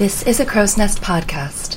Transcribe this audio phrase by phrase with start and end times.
[0.00, 1.76] This is a Crow's Nest podcast.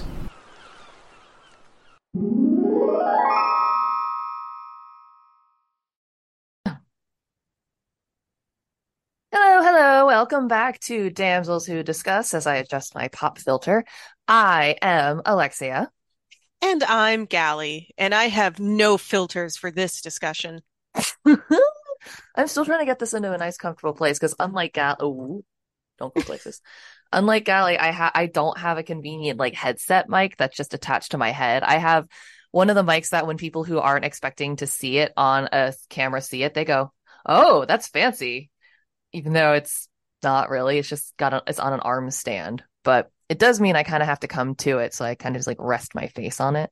[9.30, 10.06] Hello, hello.
[10.06, 13.84] Welcome back to Damsels Who Discuss as I adjust my pop filter.
[14.26, 15.92] I am Alexia.
[16.62, 20.62] And I'm Gally, and I have no filters for this discussion.
[21.26, 25.44] I'm still trying to get this into a nice, comfortable place because unlike Gal, oh,
[26.00, 26.62] don't go places.
[27.14, 31.12] unlike Gally, I ha I don't have a convenient like headset mic that's just attached
[31.12, 31.64] to my head.
[31.64, 32.08] I have
[32.52, 35.74] one of the mics that when people who aren't expecting to see it on a
[35.90, 36.92] camera see it, they go,
[37.26, 38.52] "Oh, that's fancy,"
[39.14, 39.90] even though it's
[40.24, 40.80] not really.
[40.80, 44.04] It's just got a, it's on an arm stand, but it does mean I kind
[44.04, 46.40] of have to come to it, so I kind of just like rest my face
[46.42, 46.72] on it.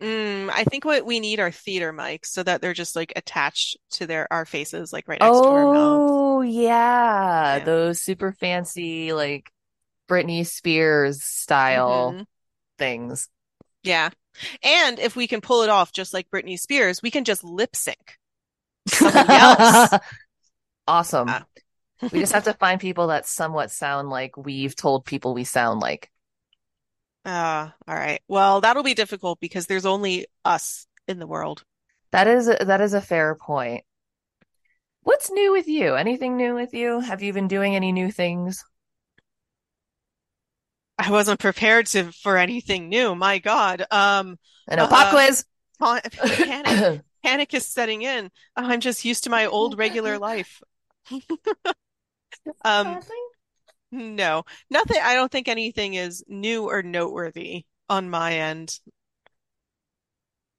[0.00, 3.76] Mm, I think what we need are theater mics so that they're just like attached
[3.92, 6.12] to their our faces, like right next to our mouths.
[6.12, 7.64] Oh yeah, Yeah.
[7.64, 9.50] those super fancy like
[10.08, 12.26] Britney Spears style Mhm.
[12.78, 13.28] things.
[13.82, 14.10] Yeah.
[14.62, 17.76] And if we can pull it off just like Britney Spears, we can just lip
[17.76, 18.18] sync.
[20.86, 21.28] Awesome.
[21.28, 21.44] Ah.
[22.12, 25.80] We just have to find people that somewhat sound like we've told people we sound
[25.80, 26.10] like.
[27.30, 28.22] Ah, all right.
[28.26, 31.62] Well, that'll be difficult because there's only us in the world.
[32.10, 33.84] That is that is a fair point.
[35.02, 35.94] What's new with you?
[35.94, 37.00] Anything new with you?
[37.00, 38.64] Have you been doing any new things?
[40.98, 43.14] I wasn't prepared to for anything new.
[43.14, 43.82] My God.
[43.90, 45.44] Um, I know pop Uh, quiz.
[45.80, 48.30] panic, panic is setting in.
[48.56, 50.60] I'm just used to my old regular life.
[52.64, 53.00] Um,
[53.90, 54.98] No, nothing.
[55.02, 58.78] I don't think anything is new or noteworthy on my end.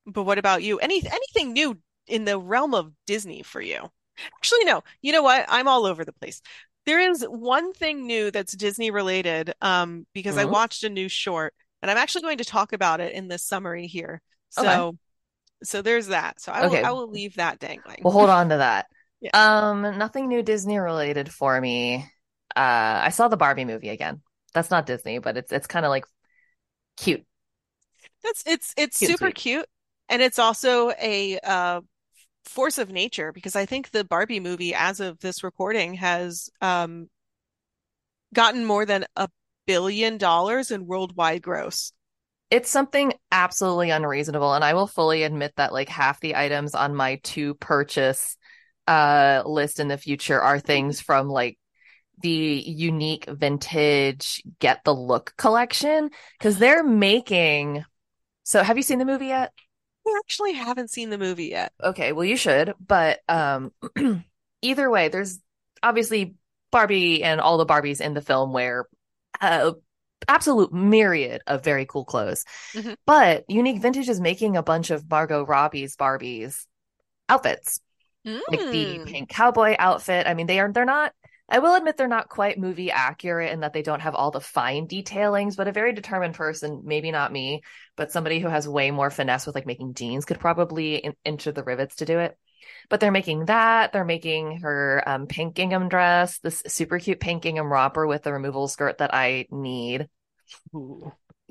[0.05, 0.79] But what about you?
[0.79, 3.89] Any anything new in the realm of Disney for you?
[4.37, 4.83] Actually, no.
[5.01, 5.45] You know what?
[5.47, 6.41] I'm all over the place.
[6.89, 10.45] There is one thing new that's Disney related, um, because I Mhm.
[10.45, 13.85] watched a new short, and I'm actually going to talk about it in this summary
[13.87, 14.21] here.
[14.57, 14.83] Okay.
[14.83, 14.97] So,
[15.63, 16.41] so there's that.
[16.41, 16.83] So I will Okay.
[16.83, 18.03] I will leave that dangling.
[18.03, 18.87] We'll hold on to that.
[19.21, 19.31] Yeah.
[19.33, 21.97] Um, nothing new Disney related for me.
[22.55, 24.21] Uh, I saw the Barbie movie again.
[24.53, 26.05] That's not Disney, but it's it's kind of like
[26.97, 27.25] cute.
[28.23, 29.35] That's it's it's Cute super sweet.
[29.35, 29.67] cute,
[30.09, 31.81] and it's also a uh,
[32.49, 37.09] force of nature because I think the Barbie movie, as of this recording, has um,
[38.33, 39.29] gotten more than a
[39.65, 41.93] billion dollars in worldwide gross.
[42.49, 46.95] It's something absolutely unreasonable, and I will fully admit that like half the items on
[46.95, 48.35] my to purchase
[48.87, 51.59] uh list in the future are things from like
[52.23, 57.85] the unique vintage get the look collection because they're making
[58.43, 59.53] so have you seen the movie yet?
[60.07, 61.71] I actually haven't seen the movie yet.
[61.83, 63.71] Okay, well you should, but um
[64.61, 65.39] either way, there's
[65.83, 66.35] obviously
[66.71, 68.87] Barbie and all the Barbies in the film wear
[70.27, 72.43] absolute myriad of very cool clothes.
[72.73, 72.95] Mhm.
[73.05, 76.65] But Unique Vintage is making a bunch of Margot Robbie's Barbies
[77.29, 77.79] outfits.
[78.25, 79.05] Like the Mm.
[79.07, 80.27] pink cowboy outfit.
[80.27, 81.13] I mean, they are they're not
[81.51, 84.39] I will admit they're not quite movie accurate in that they don't have all the
[84.39, 87.61] fine detailings, but a very determined person, maybe not me,
[87.95, 91.51] but somebody who has way more finesse with like making jeans could probably in- enter
[91.51, 92.37] the rivets to do it.
[92.89, 93.93] But they're making that.
[93.93, 98.33] They're making her um, pink gingham dress, this super cute pink gingham romper with the
[98.33, 100.07] removable skirt that I need.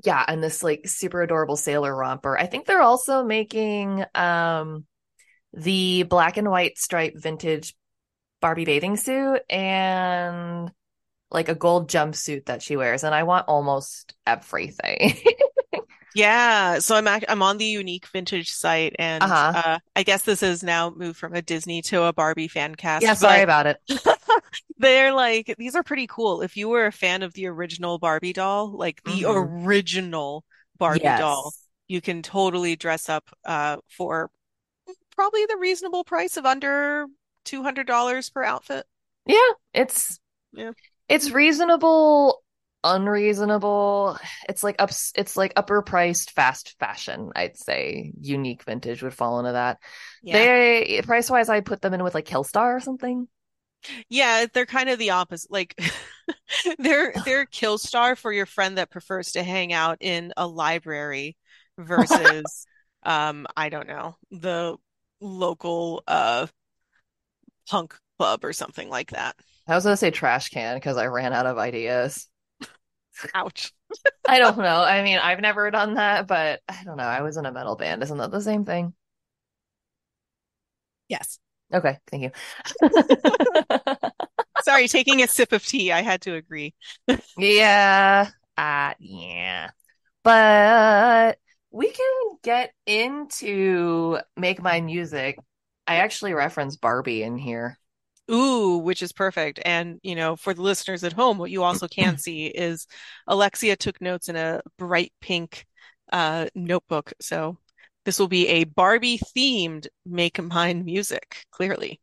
[0.04, 2.38] Yeah, and this like super adorable sailor romper.
[2.38, 4.84] I think they're also making um
[5.52, 7.74] the black and white striped vintage
[8.40, 10.70] Barbie bathing suit and
[11.30, 15.18] like a gold jumpsuit that she wears, and I want almost everything.
[16.14, 19.54] Yeah, so I'm act I'm on the Unique Vintage site, and Uh-huh.
[19.54, 23.06] uh, I guess this has now moved from a Disney to a Barbie fan cast.
[23.06, 23.80] yeah, sorry about it.
[24.78, 26.42] They're like, these are pretty cool.
[26.42, 29.28] If you were a fan of the original Barbie doll, like the Mhm.
[29.28, 30.44] original
[30.78, 31.14] Barbie Yes.
[31.14, 31.54] doll,
[31.88, 34.30] you can totally dress up uh for
[35.16, 37.06] probably the reasonable price of under
[37.48, 38.86] $200 per outfit.
[39.26, 40.18] Yeah, it's
[40.52, 40.72] Yeah.
[41.08, 42.42] it's reasonable,
[42.84, 44.18] unreasonable.
[44.48, 48.12] It's like ups it's like upper priced fast fashion, I'd say.
[48.20, 49.78] Unique vintage would fall into that.
[50.22, 50.34] Yeah.
[50.34, 53.28] They price wise, I'd put them in with like Killstar or something.
[54.08, 55.50] Yeah, they're kind of the opposite.
[55.50, 55.78] Like
[56.78, 61.36] they're they're Killstar for your friend that prefers to hang out in a library
[61.78, 62.66] versus
[63.04, 64.76] um I don't know, the
[65.20, 66.46] local uh
[67.68, 69.36] punk club or something like that.
[69.66, 72.26] I was gonna say trash can because I ran out of ideas.
[73.34, 73.72] Ouch.
[74.28, 74.82] I don't know.
[74.82, 77.04] I mean, I've never done that, but I don't know.
[77.04, 78.02] I was in a metal band.
[78.02, 78.94] Isn't that the same thing?
[81.08, 81.38] Yes.
[81.72, 82.30] Okay, thank you.
[84.62, 86.74] Sorry, taking a sip of tea, I had to agree.
[87.36, 88.30] Yeah.
[88.56, 89.70] uh yeah.
[90.24, 91.38] But
[91.70, 95.38] we can get into Make Mine Music.
[95.88, 97.78] I actually reference Barbie in here.
[98.30, 99.58] Ooh, which is perfect.
[99.64, 102.86] And, you know, for the listeners at home, what you also can see is
[103.26, 105.64] Alexia took notes in a bright pink
[106.12, 107.14] uh, notebook.
[107.22, 107.56] So
[108.04, 112.00] this will be a Barbie themed Make Mine music, clearly.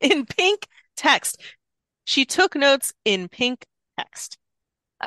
[0.00, 1.40] In pink text.
[2.04, 3.66] She took notes in pink
[3.98, 4.38] text.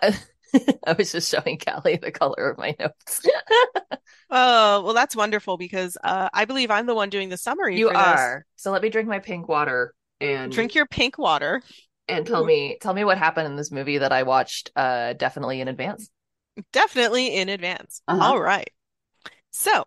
[0.88, 3.22] I was just showing Gally the color of my notes.
[4.30, 7.88] Oh, well, that's wonderful because uh, I believe I'm the one doing the summary you
[7.88, 8.00] for this.
[8.00, 8.46] are.
[8.58, 11.62] So let me drink my pink water and Drink your pink water.
[12.10, 15.62] and tell me tell me what happened in this movie that I watched uh definitely
[15.62, 16.10] in advance.
[16.74, 18.02] Definitely in advance.
[18.08, 18.24] Uh-huh.
[18.24, 18.70] All right.
[19.52, 19.84] So,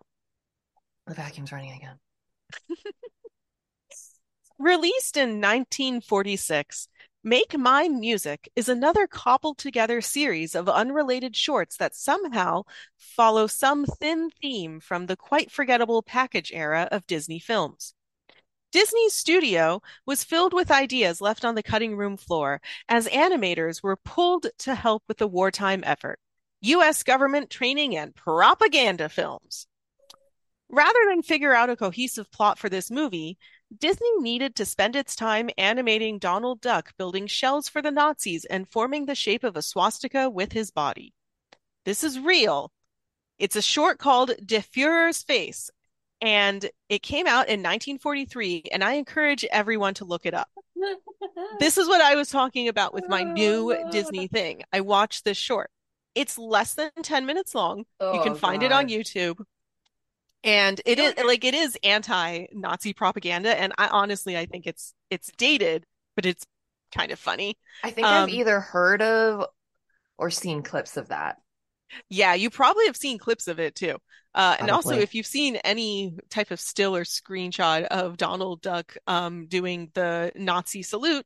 [1.05, 1.99] The vacuum's running again.
[4.57, 6.87] released in 1946,
[7.23, 12.63] Make Mine Music is another cobbled together series of unrelated shorts that somehow
[12.97, 17.93] follow some thin theme from the quite forgettable package era of Disney films.
[18.71, 22.59] Disney's studio was filled with ideas left on the cutting room floor
[22.89, 26.17] as animators were pulled to help with the wartime effort.
[26.61, 27.03] U.S.
[27.03, 29.67] government training and propaganda films.
[30.69, 33.37] Rather than figure out a cohesive plot for this movie,
[33.77, 38.67] Disney needed to spend its time animating Donald Duck building shells for the Nazis and
[38.69, 41.13] forming the shape of a swastika with his body.
[41.85, 42.71] This is real.
[43.39, 45.69] It's a short called Der Fuehrer's Face,
[46.21, 50.49] and it came out in 1943, and I encourage everyone to look it up.
[51.59, 54.61] This is what I was talking about with my new Disney thing.
[54.73, 55.71] I watched this short.
[56.13, 57.79] It's less than 10 minutes long.
[58.01, 59.39] you can Oh, find it on YouTube.
[60.43, 65.31] And it is like it is anti-Nazi propaganda, and I honestly I think it's it's
[65.37, 65.85] dated,
[66.15, 66.45] but it's
[66.95, 67.57] kind of funny.
[67.83, 69.45] I think I've Um, either heard of
[70.17, 71.37] or seen clips of that.
[72.09, 73.97] Yeah, you probably have seen clips of it too.
[74.33, 78.95] Uh, and also, if you've seen any type of still or screenshot of Donald Duck
[79.07, 81.25] um, doing the Nazi salute,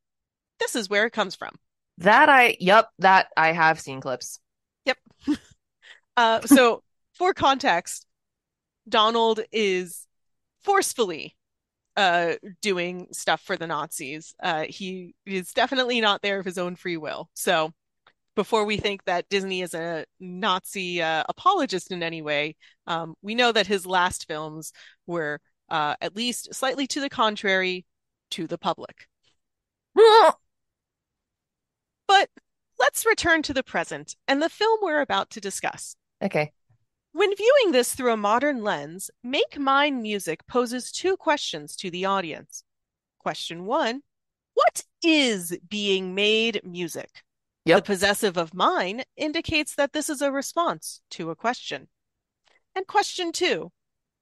[0.59, 1.55] this is where it comes from.
[1.99, 4.39] That I yep, that I have seen clips.
[4.85, 4.97] Yep.
[6.17, 6.81] Uh, so,
[7.13, 8.05] for context,
[8.87, 10.07] Donald is
[10.63, 11.35] forcefully
[11.97, 14.33] uh, doing stuff for the Nazis.
[14.41, 17.29] Uh, he is definitely not there of his own free will.
[17.33, 17.71] So,
[18.35, 23.33] before we think that Disney is a Nazi uh, apologist in any way, um, we
[23.33, 24.73] know that his last films
[25.07, 25.39] were
[25.69, 27.85] uh, at least slightly to the contrary
[28.31, 29.07] to the public.
[32.07, 32.29] But
[32.79, 35.95] let's return to the present and the film we're about to discuss.
[36.21, 36.51] Okay.
[37.15, 42.03] When viewing this through a modern lens, Make Mine Music poses two questions to the
[42.03, 42.65] audience.
[43.19, 44.01] Question one
[44.53, 47.23] What is being made music?
[47.63, 47.77] Yep.
[47.77, 51.87] The possessive of mine indicates that this is a response to a question.
[52.75, 53.71] And question two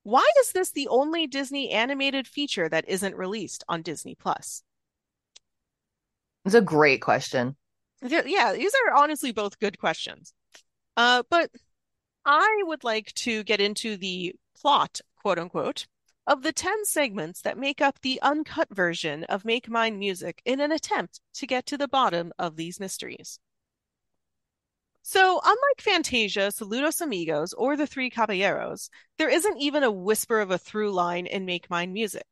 [0.04, 4.62] Why is this the only Disney animated feature that isn't released on Disney Plus?
[6.46, 7.56] It's a great question.
[8.04, 10.32] Yeah, these are honestly both good questions.
[10.96, 11.50] Uh, but
[12.26, 15.88] I would like to get into the plot, quote unquote,
[16.26, 20.62] of the 10 segments that make up the uncut version of Make Mine Music in
[20.62, 23.40] an attempt to get to the bottom of these mysteries.
[25.02, 30.50] So, unlike Fantasia, Saludos Amigos, or The Three Caballeros, there isn't even a whisper of
[30.50, 32.26] a through line in Make Mine Music.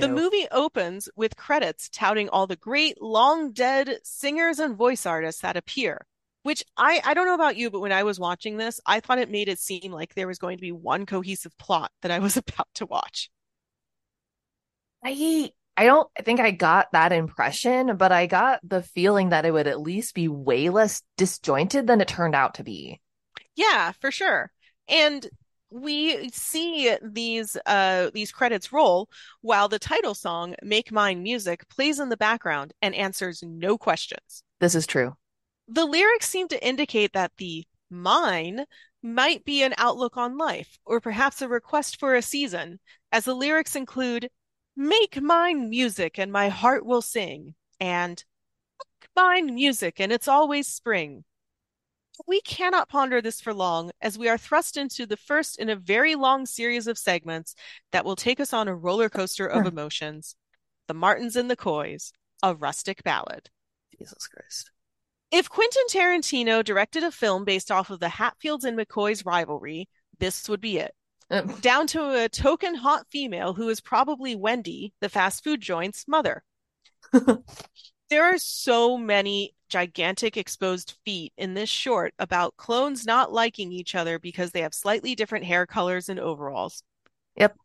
[0.00, 5.42] The movie opens with credits touting all the great long dead singers and voice artists
[5.42, 6.06] that appear,
[6.46, 9.18] which I I don't know about you, but when I was watching this, I thought
[9.18, 12.20] it made it seem like there was going to be one cohesive plot that I
[12.20, 13.30] was about to watch.
[15.04, 19.50] I I don't think I got that impression, but I got the feeling that it
[19.50, 23.00] would at least be way less disjointed than it turned out to be.
[23.56, 24.52] Yeah, for sure.
[24.86, 25.28] And
[25.72, 29.10] we see these uh these credits roll
[29.40, 34.44] while the title song Make Mine Music plays in the background and answers no questions.
[34.60, 35.16] This is true.
[35.68, 38.66] The lyrics seem to indicate that the mine
[39.02, 42.80] might be an outlook on life, or perhaps a request for a season,
[43.12, 44.30] as the lyrics include,
[44.76, 48.22] Make mine music and my heart will sing, and
[49.00, 51.24] Make mine music and it's always spring.
[52.26, 55.76] We cannot ponder this for long, as we are thrust into the first in a
[55.76, 57.54] very long series of segments
[57.92, 60.36] that will take us on a roller coaster of emotions.
[60.88, 63.50] The Martins and the Coys, a rustic ballad.
[63.98, 64.70] Jesus Christ.
[65.30, 70.48] If Quentin Tarantino directed a film based off of the Hatfields and McCoys rivalry, this
[70.48, 70.94] would be it.
[71.30, 76.06] Um, Down to a token hot female who is probably Wendy, the fast food joint's
[76.06, 76.42] mother.
[78.08, 83.96] There are so many gigantic exposed feet in this short about clones not liking each
[83.96, 86.84] other because they have slightly different hair colors and overalls.
[87.34, 87.56] Yep.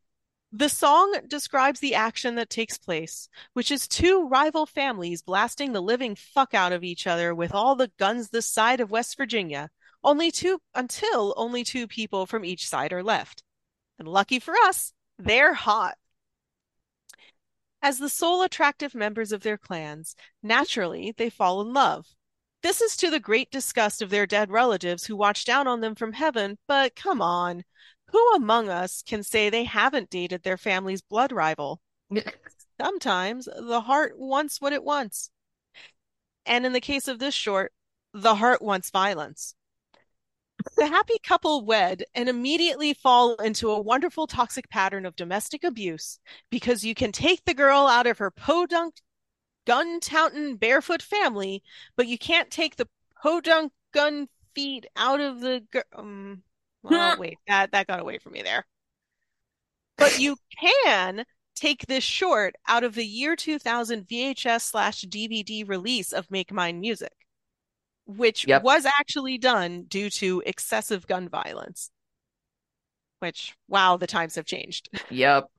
[0.54, 5.82] The song describes the action that takes place, which is two rival families blasting the
[5.82, 9.70] living fuck out of each other with all the guns this side of West Virginia,
[10.04, 13.44] only two until only two people from each side are left.
[13.98, 15.98] And lucky for us, they're hot.
[17.82, 22.08] As the sole attractive members of their clans, naturally they fall in love.
[22.62, 25.96] This is to the great disgust of their dead relatives who watch down on them
[25.96, 27.64] from heaven, but come on.
[28.12, 31.82] Who among us can say they haven't dated their family's blood rival?
[32.82, 35.30] Sometimes the heart wants what it wants.
[36.46, 37.72] And in the case of this short,
[38.14, 39.56] the heart wants violence.
[40.76, 46.20] The happy couple wed and immediately fall into a wonderful toxic pattern of domestic abuse
[46.50, 48.96] because you can take the girl out of her podunk
[49.66, 51.64] gun touting barefoot family,
[51.96, 52.90] but you can't take the
[53.22, 55.64] podunk gun feet out of the
[55.96, 56.44] um
[56.84, 58.66] well, wait, that that got away from me there.
[59.98, 66.12] But you can take this short out of the year 2000 VHS slash DVD release
[66.12, 67.14] of Make Mine Music
[68.18, 68.64] which yep.
[68.64, 71.92] was actually done due to excessive gun violence.
[73.20, 74.90] Which, wow, the times have changed.
[75.10, 75.50] Yep.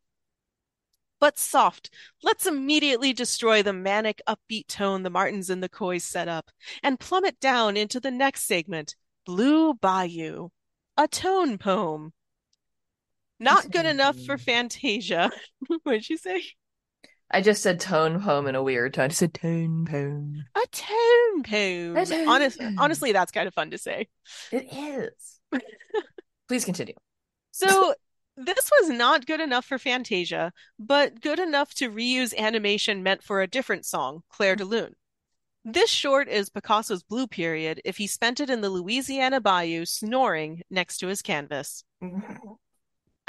[1.21, 1.91] but soft.
[2.23, 6.51] Let's immediately destroy the manic, upbeat tone the Martins and the Coys set up
[6.83, 10.49] and plummet down into the next segment Blue Bayou,
[10.97, 12.13] a tone poem.
[13.39, 14.41] Not good enough for mm.
[14.41, 15.31] Fantasia.
[15.83, 16.43] what did you say?
[17.31, 19.07] I just said tone poem in a weird tone.
[19.07, 20.45] I just said tone poem.
[20.55, 21.97] A tone poem.
[21.97, 22.79] A tone Honest, poem.
[22.79, 24.09] Honestly, that's kind of fun to say.
[24.53, 25.41] It is.
[26.49, 26.95] Please continue.
[27.51, 27.95] So
[28.37, 33.41] this was not good enough for Fantasia, but good enough to reuse animation meant for
[33.41, 34.95] a different song, Clair de Lune.
[35.65, 40.63] This short is Picasso's blue period if he spent it in the Louisiana bayou snoring
[40.71, 41.85] next to his canvas.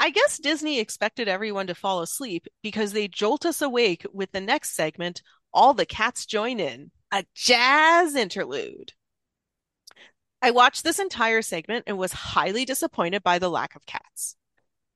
[0.00, 4.40] I guess Disney expected everyone to fall asleep because they jolt us awake with the
[4.40, 5.22] next segment,
[5.52, 8.92] All the Cats Join In, a jazz interlude.
[10.42, 14.36] I watched this entire segment and was highly disappointed by the lack of cats.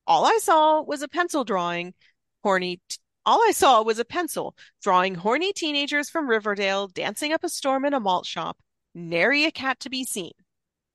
[0.07, 1.95] All I saw was a pencil drawing
[2.43, 2.81] horny.
[2.89, 2.99] T-
[3.29, 7.85] all I saw was a pencil drawing horny teenagers from Riverdale dancing up a storm
[7.85, 8.57] in a malt shop.
[8.95, 10.33] Nary a cat to be seen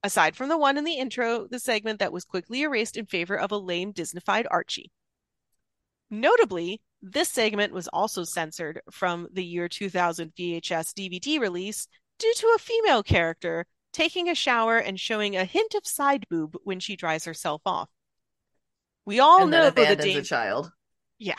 [0.02, 3.38] aside from the one in the intro, the segment that was quickly erased in favor
[3.40, 4.92] of a lame Disneyfied Archie.
[6.10, 11.88] Notably, this segment was also censored from the year 2000 VHS DVD release
[12.18, 16.58] due to a female character taking a shower and showing a hint of side boob
[16.63, 17.90] when she dries herself off.
[19.06, 20.72] We all and know the da- a child.
[21.20, 21.36] Yeah.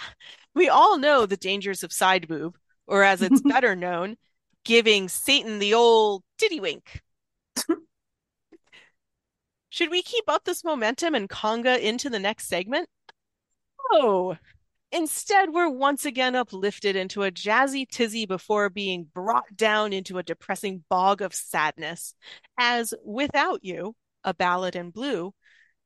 [0.54, 2.56] We all know the dangers of side boob,
[2.86, 4.16] or as it's better known,
[4.64, 7.02] giving Satan the old titty wink.
[9.68, 12.88] Should we keep up this momentum and conga into the next segment?
[13.92, 14.36] Oh,
[14.92, 20.22] instead, we're once again uplifted into a jazzy tizzy before being brought down into a
[20.22, 22.14] depressing bog of sadness,
[22.58, 25.34] as Without You, a ballad in blue,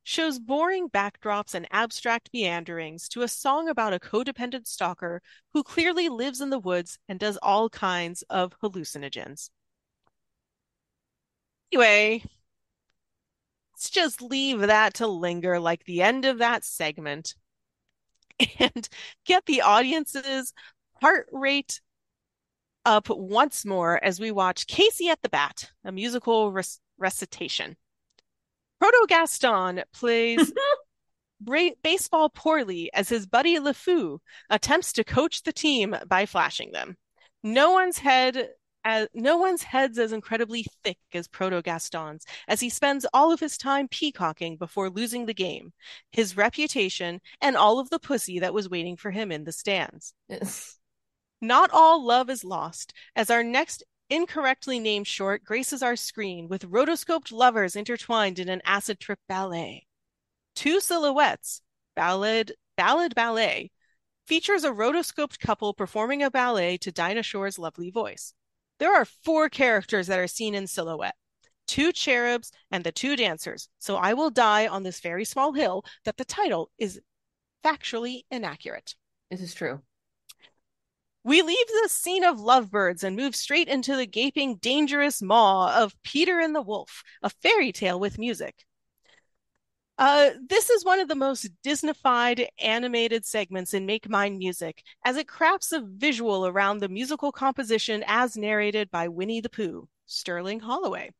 [0.03, 5.21] shows boring backdrops and abstract meanderings to a song about a codependent stalker
[5.53, 9.49] who clearly lives in the woods and does all kinds of hallucinogens.
[11.71, 12.23] Anyway,
[13.73, 17.35] let's just leave that to linger like the end of that segment
[18.59, 18.89] and
[19.25, 20.53] get the audience's
[21.01, 21.81] heart rate
[22.85, 26.55] up once more as we watch Casey at the Bat, a musical
[26.97, 27.77] recitation.
[28.79, 30.53] Proto Gaston plays
[31.83, 34.19] baseball poorly as his buddy LeFou
[34.49, 36.97] attempts to coach the team by flashing them.
[37.43, 38.49] No one's head
[38.85, 43.39] as no one's head's as incredibly thick as Proto Gaston's, as he spends all of
[43.39, 45.73] his time peacocking before losing the game,
[46.11, 50.13] his reputation, and all of the pussy that was waiting for him in the stands.
[51.41, 56.69] Not all love is lost, as our next incorrectly named short graces our screen with
[56.69, 59.85] rotoscoped lovers intertwined in an acid trip ballet.
[60.55, 61.61] Two silhouettes,
[61.95, 63.71] ballad, ballad ballet,
[64.25, 68.33] features a rotoscoped couple performing a ballet to Dinah Shore's lovely voice.
[68.79, 71.15] There are four characters that are seen in silhouette
[71.69, 73.69] two cherubs and the two dancers.
[73.77, 76.99] So I will die on this very small hill that the title is
[77.63, 78.95] factually inaccurate.
[79.29, 79.81] This is true.
[81.23, 86.01] We leave the scene of lovebirds and move straight into the gaping, dangerous maw of
[86.01, 88.65] Peter and the Wolf, a fairy tale with music.
[89.97, 95.17] Uh, this is one of the most Disneyfied animated segments in Make Mine Music, as
[95.17, 100.61] it crafts a visual around the musical composition as narrated by Winnie the Pooh, Sterling
[100.61, 101.11] Holloway.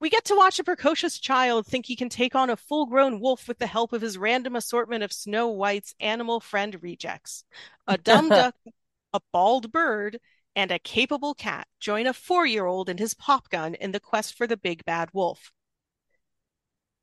[0.00, 3.20] We get to watch a precocious child think he can take on a full grown
[3.20, 7.44] wolf with the help of his random assortment of Snow White's animal friend rejects.
[7.86, 8.54] A dumb duck,
[9.12, 10.20] a bald bird,
[10.54, 14.00] and a capable cat join a four year old and his pop gun in the
[14.00, 15.52] quest for the big bad wolf.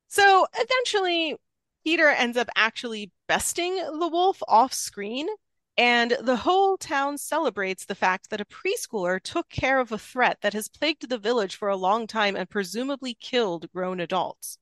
[0.07, 1.35] So eventually,
[1.83, 5.27] Peter ends up actually besting the wolf off screen,
[5.77, 10.37] and the whole town celebrates the fact that a preschooler took care of a threat
[10.41, 14.57] that has plagued the village for a long time and presumably killed grown adults.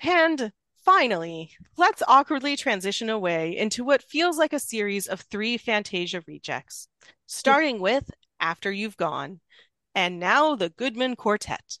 [0.00, 0.52] And
[0.84, 6.88] finally, let's awkwardly transition away into what feels like a series of three Fantasia rejects,
[7.26, 9.40] starting with After You've Gone,
[9.94, 11.78] and now the Goodman Quartet.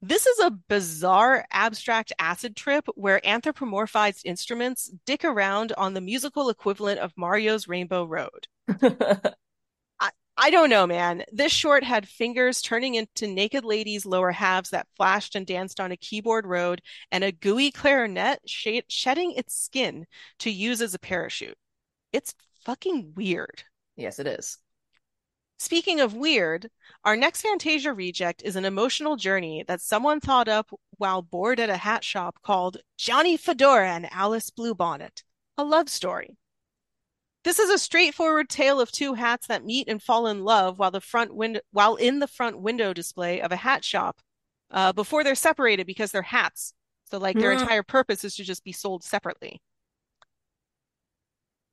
[0.00, 6.50] This is a bizarre abstract acid trip where anthropomorphized instruments dick around on the musical
[6.50, 8.46] equivalent of Mario's Rainbow Road.
[10.00, 11.24] I, I don't know, man.
[11.32, 15.90] This short had fingers turning into naked ladies' lower halves that flashed and danced on
[15.90, 20.06] a keyboard road and a gooey clarinet sh- shedding its skin
[20.38, 21.58] to use as a parachute.
[22.12, 23.64] It's fucking weird.
[23.96, 24.58] Yes, it is.
[25.58, 26.70] Speaking of weird,
[27.04, 31.68] our next Fantasia reject is an emotional journey that someone thought up while bored at
[31.70, 35.24] a hat shop called Johnny Fedora and Alice Bluebonnet,
[35.56, 36.36] a love story.
[37.44, 40.90] This is a straightforward tale of two hats that meet and fall in love while
[40.90, 44.20] the front window while in the front window display of a hat shop
[44.70, 46.74] uh, before they're separated because they're hats.
[47.10, 47.60] So like their Mm.
[47.62, 49.60] entire purpose is to just be sold separately.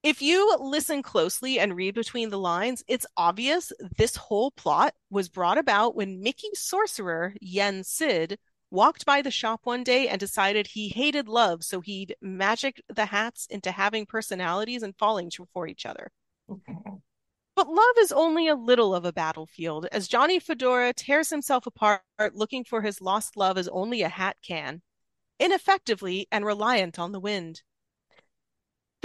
[0.05, 5.29] If you listen closely and read between the lines, it's obvious this whole plot was
[5.29, 8.37] brought about when Mickey sorcerer, Yen Sid,
[8.69, 13.07] walked by the shop one day and decided he hated love, so he'd magic the
[13.07, 16.11] hats into having personalities and falling for each other.
[17.55, 22.03] But love is only a little of a battlefield, as Johnny Fedora tears himself apart
[22.33, 24.83] looking for his lost love as only a hat can,
[25.39, 27.63] ineffectively and reliant on the wind.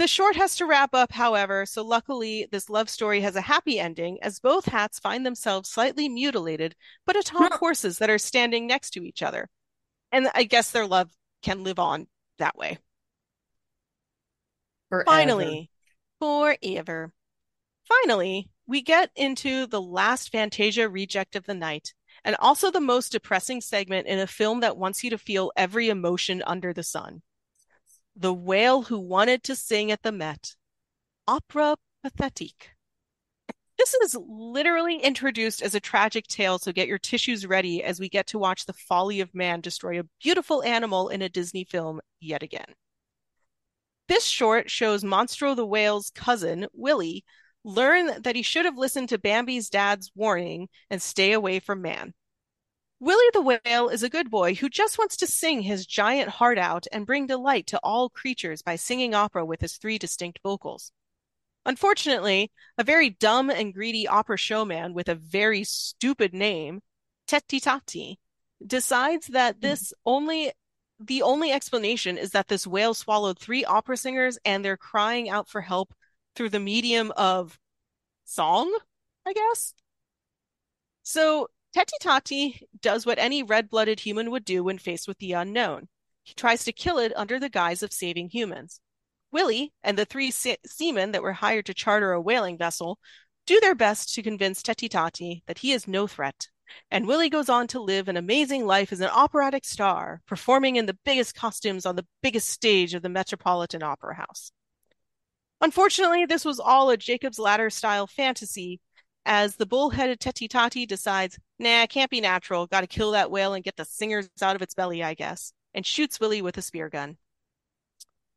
[0.01, 3.79] The short has to wrap up, however, so luckily this love story has a happy
[3.79, 8.93] ending as both hats find themselves slightly mutilated, but atop horses that are standing next
[8.93, 9.47] to each other.
[10.11, 11.11] And I guess their love
[11.43, 12.07] can live on
[12.39, 12.79] that way.
[14.89, 15.05] Forever.
[15.05, 15.69] Finally,
[16.19, 17.13] forever.
[17.87, 21.93] Finally, we get into the last Fantasia reject of the night,
[22.25, 25.89] and also the most depressing segment in a film that wants you to feel every
[25.89, 27.21] emotion under the sun.
[28.15, 30.55] The Whale Who Wanted to Sing at the Met.
[31.27, 32.71] Opera Pathétique.
[33.77, 38.09] This is literally introduced as a tragic tale, so get your tissues ready as we
[38.09, 41.99] get to watch the folly of man destroy a beautiful animal in a Disney film
[42.19, 42.75] yet again.
[44.07, 47.23] This short shows Monstro the whale's cousin, Willie,
[47.63, 52.13] learn that he should have listened to Bambi's dad's warning and stay away from man.
[53.01, 56.59] Willie the whale is a good boy who just wants to sing his giant heart
[56.59, 60.91] out and bring delight to all creatures by singing opera with his three distinct vocals.
[61.65, 66.81] Unfortunately, a very dumb and greedy opera showman with a very stupid name,
[67.27, 68.19] Tetti Tatti,
[68.63, 69.61] decides that hmm.
[69.61, 70.51] this only
[70.99, 75.49] the only explanation is that this whale swallowed three opera singers and they're crying out
[75.49, 75.91] for help
[76.35, 77.57] through the medium of
[78.25, 78.71] song,
[79.25, 79.73] I guess.
[81.01, 85.87] So Tetti Tatti does what any red-blooded human would do when faced with the unknown.
[86.23, 88.81] He tries to kill it under the guise of saving humans.
[89.31, 92.99] Willie and the three se- seamen that were hired to charter a whaling vessel
[93.45, 96.49] do their best to convince Tetti Tatti that he is no threat.
[96.89, 100.85] And Willie goes on to live an amazing life as an operatic star, performing in
[100.85, 104.51] the biggest costumes on the biggest stage of the Metropolitan Opera House.
[105.59, 108.79] Unfortunately, this was all a Jacob's Ladder style fantasy,
[109.25, 113.63] as the bullheaded Tetti Tatti decides, nah, can't be natural, gotta kill that whale and
[113.63, 116.89] get the singers out of its belly, I guess, and shoots Willie with a spear
[116.89, 117.17] gun.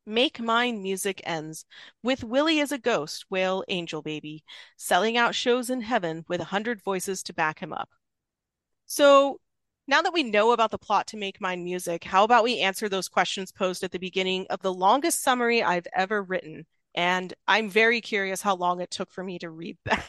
[0.05, 1.65] Make Mine music ends
[2.03, 4.43] with Willie as a ghost, whale angel baby,
[4.77, 7.89] selling out shows in heaven with a hundred voices to back him up.
[8.85, 9.39] So
[9.87, 12.87] now that we know about the plot to Make Mine music, how about we answer
[12.87, 16.65] those questions posed at the beginning of the longest summary I've ever written?
[16.93, 20.07] And I'm very curious how long it took for me to read that.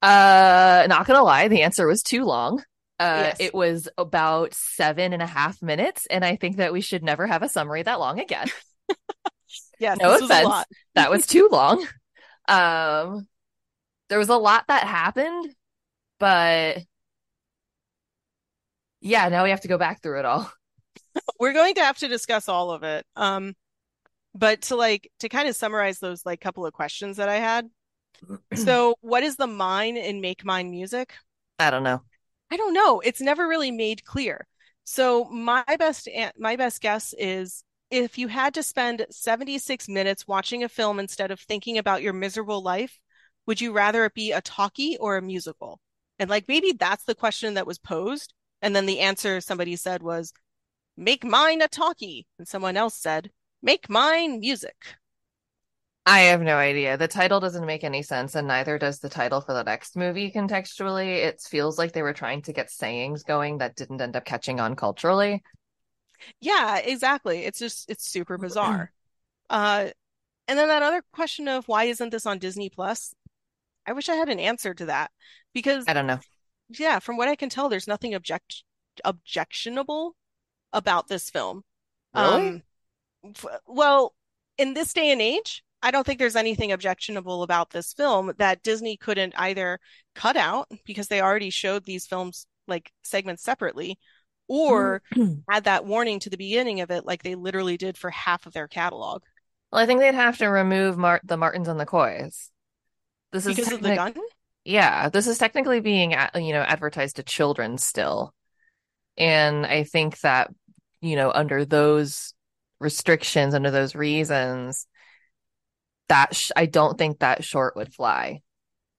[0.00, 2.62] Uh, not gonna lie, the answer was too long.
[3.00, 3.36] Uh, Yes.
[3.40, 7.26] it was about seven and a half minutes, and I think that we should never
[7.26, 8.48] have a summary that long again.
[9.78, 10.48] yeah, No this was a offense.
[10.48, 10.66] lot.
[10.94, 11.86] that was too long.
[12.48, 13.28] Um,
[14.08, 15.54] there was a lot that happened,
[16.18, 16.78] but
[19.00, 20.50] yeah, now we have to go back through it all.
[21.40, 23.06] we're going to have to discuss all of it.
[23.16, 23.54] Um,
[24.34, 27.68] but to like to kind of summarize those like couple of questions that I had.
[28.54, 31.14] So, what is the mine in Make Mine Music?
[31.58, 32.02] I don't know.
[32.50, 33.00] I don't know.
[33.00, 34.46] It's never really made clear.
[34.84, 40.64] So, my best my best guess is if you had to spend 76 minutes watching
[40.64, 42.98] a film instead of thinking about your miserable life,
[43.46, 45.80] would you rather it be a talkie or a musical?
[46.18, 48.34] And like maybe that's the question that was posed.
[48.60, 50.32] And then the answer somebody said was,
[50.96, 52.26] make mine a talkie.
[52.38, 53.30] And someone else said,
[53.62, 54.76] make mine music.
[56.08, 56.96] I have no idea.
[56.96, 60.30] The title doesn't make any sense, and neither does the title for the next movie
[60.30, 61.22] contextually.
[61.24, 64.58] It feels like they were trying to get sayings going that didn't end up catching
[64.58, 65.42] on culturally.
[66.40, 67.44] Yeah, exactly.
[67.44, 68.90] It's just it's super bizarre.
[69.50, 69.88] uh
[70.48, 73.14] and then that other question of why isn't this on Disney Plus?
[73.86, 75.10] I wish I had an answer to that
[75.52, 76.20] because I don't know.
[76.70, 78.62] Yeah, from what I can tell, there's nothing object
[79.04, 80.16] objectionable
[80.72, 81.64] about this film.
[82.14, 82.48] Really?
[82.48, 82.62] Um,
[83.26, 84.14] f- well,
[84.56, 88.62] in this day and age, I don't think there's anything objectionable about this film that
[88.62, 89.78] Disney couldn't either
[90.14, 93.98] cut out because they already showed these films like segments separately
[94.48, 95.42] or mm.
[95.50, 98.52] add that warning to the beginning of it like they literally did for half of
[98.52, 99.22] their catalog
[99.70, 102.50] Well, I think they'd have to remove Mar- the Martins and the Coys.
[103.30, 104.14] This is because of the gun.
[104.64, 108.34] Yeah, this is technically being, you know, advertised to children still.
[109.16, 110.50] And I think that,
[111.00, 112.34] you know, under those
[112.80, 114.86] restrictions, under those reasons,
[116.08, 118.42] that sh- I don't think that short would fly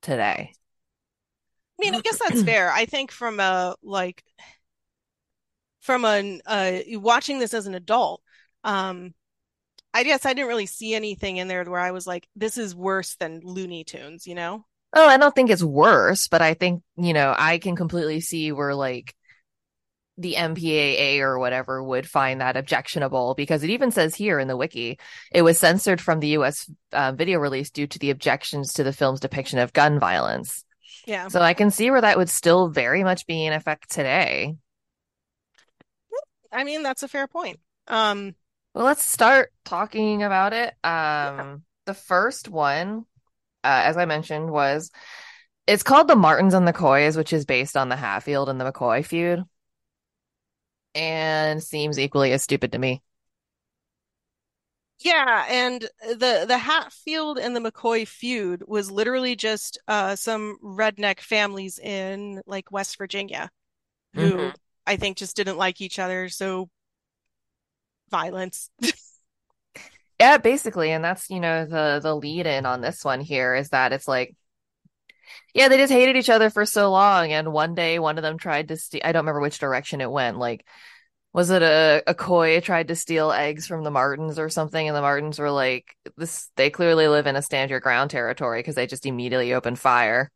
[0.01, 0.55] today.
[1.79, 2.71] I mean, I guess that's fair.
[2.71, 4.23] I think from a like
[5.81, 8.21] from an uh watching this as an adult,
[8.63, 9.13] um
[9.93, 12.75] I guess I didn't really see anything in there where I was like, this is
[12.75, 14.65] worse than Looney Tunes, you know?
[14.93, 18.51] Oh, I don't think it's worse, but I think, you know, I can completely see
[18.51, 19.15] where like
[20.19, 24.57] the MPAA or whatever would find that objectionable because it even says here in the
[24.57, 24.99] wiki
[25.31, 28.93] it was censored from the US uh, video release due to the objections to the
[28.93, 30.65] film's depiction of gun violence.
[31.07, 31.29] Yeah.
[31.29, 34.57] So I can see where that would still very much be in effect today.
[36.51, 37.59] I mean, that's a fair point.
[37.87, 38.35] Um
[38.73, 40.73] Well, let's start talking about it.
[40.83, 43.05] Um, the first one,
[43.63, 44.91] uh, as I mentioned, was
[45.65, 48.71] it's called The Martins and the Coys, which is based on the Hatfield and the
[48.71, 49.43] McCoy feud,
[50.99, 53.01] and seems equally as stupid to me.
[55.01, 61.21] Yeah, and the the Hatfield and the McCoy feud was literally just uh some redneck
[61.21, 63.49] families in like West Virginia
[64.17, 64.55] who Mhm.
[64.87, 66.69] I think just didn't like each other, so
[68.09, 68.69] violence.
[70.19, 73.69] Yeah, basically, and that's you know the the lead in on this one here is
[73.69, 74.35] that it's like,
[75.53, 78.37] yeah, they just hated each other for so long, and one day one of them
[78.37, 79.01] tried to steal.
[79.03, 80.37] I don't remember which direction it went.
[80.37, 80.65] Like,
[81.33, 84.95] was it a a Coy tried to steal eggs from the Martins or something, and
[84.95, 88.75] the Martins were like, this they clearly live in a stand your ground territory because
[88.75, 90.31] they just immediately opened fire.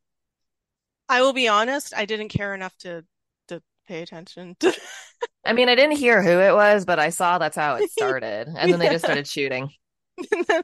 [1.10, 3.06] I will be honest, I didn't care enough to
[3.48, 4.56] to pay attention.
[5.46, 8.48] I mean, I didn't hear who it was, but I saw that's how it started,
[8.48, 9.70] and then they just started shooting.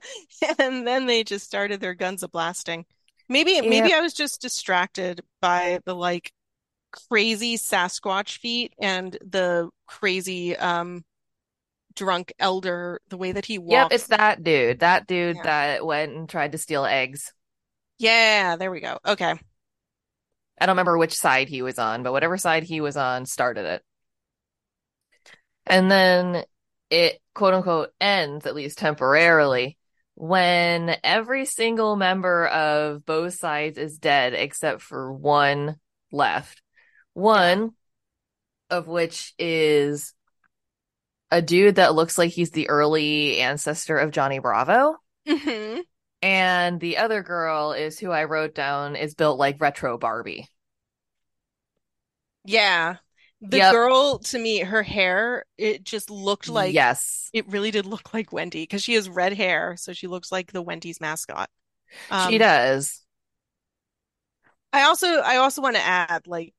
[0.60, 2.86] And then they just started their guns a blasting.
[3.30, 6.32] Maybe maybe I was just distracted by the like
[7.10, 11.04] crazy Sasquatch feet and the crazy um
[11.96, 13.92] drunk elder, the way that he walked.
[13.92, 15.44] Yep, it's that dude, that dude Yeah.
[15.44, 17.34] that went and tried to steal eggs.
[18.00, 19.00] Yeah, there we go.
[19.06, 19.36] Okay.
[20.60, 23.66] I don't remember which side he was on, but whatever side he was on started
[23.66, 23.84] it.
[25.66, 26.46] And then
[26.90, 29.78] it quote unquote ends, at least temporarily,
[30.20, 35.78] when every single member of both sides is dead except for one
[36.12, 36.62] left.
[37.14, 37.72] One
[38.70, 40.14] of which is
[41.32, 44.98] a dude that looks like he's the early ancestor of Johnny Bravo.
[45.26, 45.78] hmm
[46.22, 50.50] And the other girl is who I wrote down is built like retro Barbie.
[52.44, 52.98] Yeah.
[53.42, 53.62] The Yep.
[53.62, 57.32] girl to me, her hair, it just looked like yes.
[57.34, 60.52] it really did look like Wendy because she has red hair, so she looks like
[60.52, 61.50] the Wendy's mascot.
[62.16, 63.06] she Um, does.
[64.74, 66.54] I also I also want to add, like,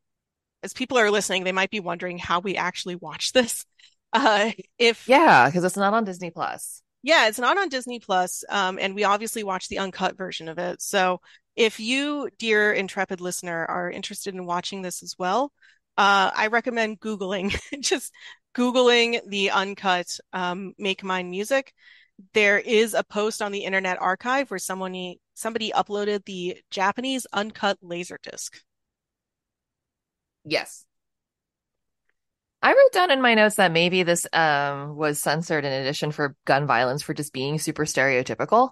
[0.65, 3.67] as people are listening, they might be wondering how we actually watch this.
[4.13, 6.83] Uh, if Yeah, because it's not on Disney Plus.
[7.03, 10.59] yeah, it's not on Disney Plus, um, and we obviously watch the uncut version of
[10.59, 10.83] it.
[10.83, 11.21] So
[11.57, 15.51] if you, dear intrepid listener, are interested in watching this as well,
[16.01, 18.11] uh, I recommend Googling, just
[18.55, 21.75] Googling the uncut um, Make Mine Music.
[22.33, 27.77] There is a post on the Internet Archive where someone somebody uploaded the Japanese uncut
[27.85, 28.63] laserdisc.
[30.47, 30.87] Yes.
[32.63, 36.35] I wrote down in my notes that maybe this um was censored in addition for
[36.47, 38.71] gun violence for just being super stereotypical.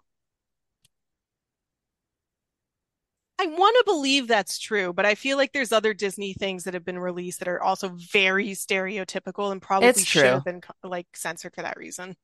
[3.41, 6.75] I want to believe that's true, but I feel like there's other Disney things that
[6.75, 10.33] have been released that are also very stereotypical and probably It's should true.
[10.33, 12.17] have been like censored for that reason.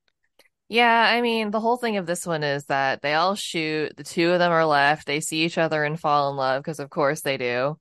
[0.68, 4.02] Yeah, I mean, the whole thing of this one is that they all shoot, the
[4.04, 6.90] two of them are left, they see each other and fall in love because of
[6.90, 7.78] course they do.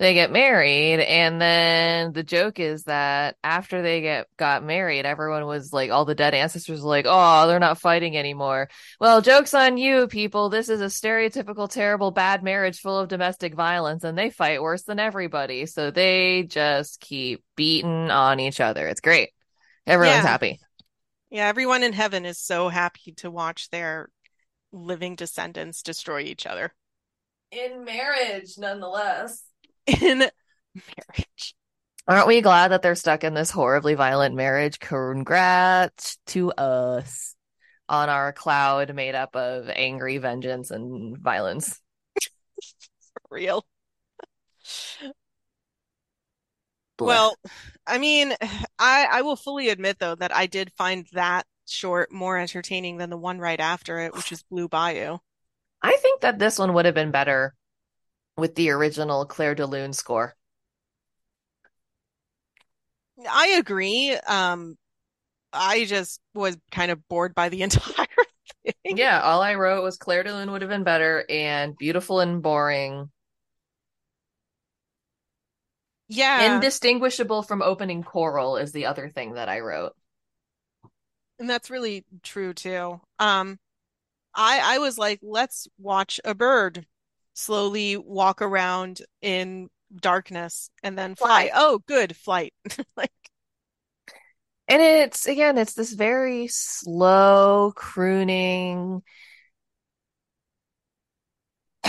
[0.00, 5.44] They get married, and then the joke is that after they get got married, everyone
[5.44, 9.52] was like, all the dead ancestors were like, "Oh, they're not fighting anymore." Well, joke's
[9.52, 10.48] on you, people.
[10.48, 14.84] This is a stereotypical, terrible, bad marriage full of domestic violence, and they fight worse
[14.84, 15.66] than everybody.
[15.66, 18.88] So they just keep beating on each other.
[18.88, 19.30] It's great.
[19.86, 20.28] Everyone's Yeah.
[20.28, 20.60] happy.
[21.30, 24.08] Yeah, everyone in heaven is so happy to watch their
[24.72, 26.74] living descendants destroy each other
[27.50, 29.49] In marriage, nonetheless.
[29.90, 30.18] In
[30.74, 31.54] marriage.
[32.06, 34.78] Aren't we glad that they're stuck in this horribly violent marriage?
[34.78, 37.36] Congrats to us
[37.88, 41.80] on our cloud made up of angry vengeance and violence.
[43.12, 43.64] For real.
[46.98, 47.34] Well,
[47.86, 48.34] I mean,
[48.78, 53.10] I I will fully admit though that I did find that short more entertaining than
[53.10, 55.18] the one right after it, which is Blue Bayou.
[55.82, 57.54] I think that this one would have been better
[58.40, 60.36] with the original Clair de Lune score.
[63.28, 64.12] I agree.
[64.14, 64.76] Um,
[65.52, 68.06] I just was kind of bored by the entire
[68.84, 68.96] thing.
[68.96, 72.42] Yeah, all I wrote was Clair de Lune would have been better and beautiful and
[72.42, 73.10] boring.
[76.08, 79.94] Yeah, Indistinguishable from opening choral is the other thing that I wrote.
[81.38, 83.00] and that's really true too.
[83.18, 83.58] Um,
[84.34, 86.86] I I was like, let's watch a bird
[87.40, 89.68] slowly walk around in
[90.00, 91.48] darkness and then fly.
[91.48, 91.50] Fly.
[91.54, 92.54] Oh, good, flight.
[92.96, 93.10] Like,
[94.68, 99.02] And it's again, it's this very slow crooning,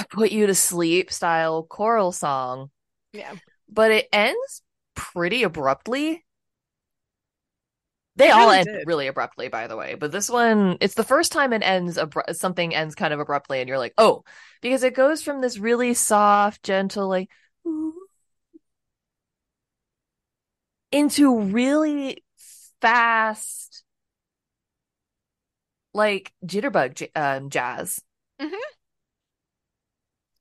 [0.10, 2.70] put you to sleep style choral song,
[3.14, 3.36] yeah.
[3.70, 4.62] but it ends
[4.96, 6.24] pretty abruptly.
[8.15, 8.88] They It all end did.
[8.88, 12.36] really abruptly, by the way, but this one, it's the first time it ends abru
[12.36, 14.24] something ends kind of abruptly, and you're like, oh,
[14.62, 17.30] because it goes from this really soft, gentle, like,
[17.65, 17.93] ooh,
[20.91, 22.24] into really
[22.82, 23.84] fast,
[25.93, 28.02] like jitterbug j um, jazz
[28.39, 28.71] Mhm.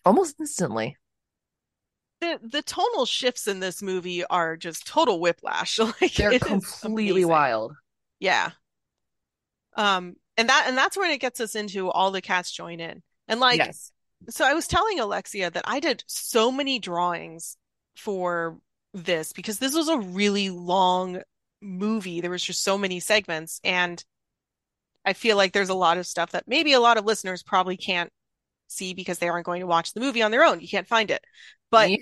[0.04, 0.96] almost instantly.
[2.20, 5.78] The the tonal shifts in this movie are just total whiplash.
[6.00, 7.74] Like They're completely wild.
[8.18, 8.50] Yeah.
[9.76, 13.02] Um, and that and that's when it gets us into all the cats join in.
[13.28, 13.92] And like, Yes.
[14.28, 17.56] so I was telling Alexia that I did so many drawings
[17.96, 18.59] for
[18.92, 21.22] this because this was a really long
[21.62, 22.20] movie.
[22.20, 24.04] There was just so many segments, and
[25.04, 27.76] I feel like there's a lot of stuff that maybe a lot of listeners probably
[27.76, 28.12] can't
[28.70, 30.61] see because they aren't going to watch the movie on their own.
[30.61, 31.22] You can't find it.
[31.70, 31.96] But Yeah,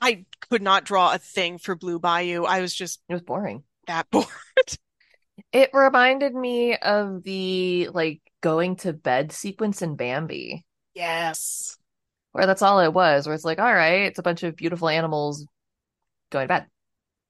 [0.00, 2.44] I could not draw a thing for Blue Bayou.
[2.44, 3.62] I was just it was boring.
[3.86, 4.26] that bored.
[5.52, 11.76] It reminded me of the like going to bed sequence in Bambi, Yes.
[12.32, 14.88] where that's all it was, where it's like, all right, it's a bunch of beautiful
[14.88, 15.46] animals
[16.30, 16.66] going to bed.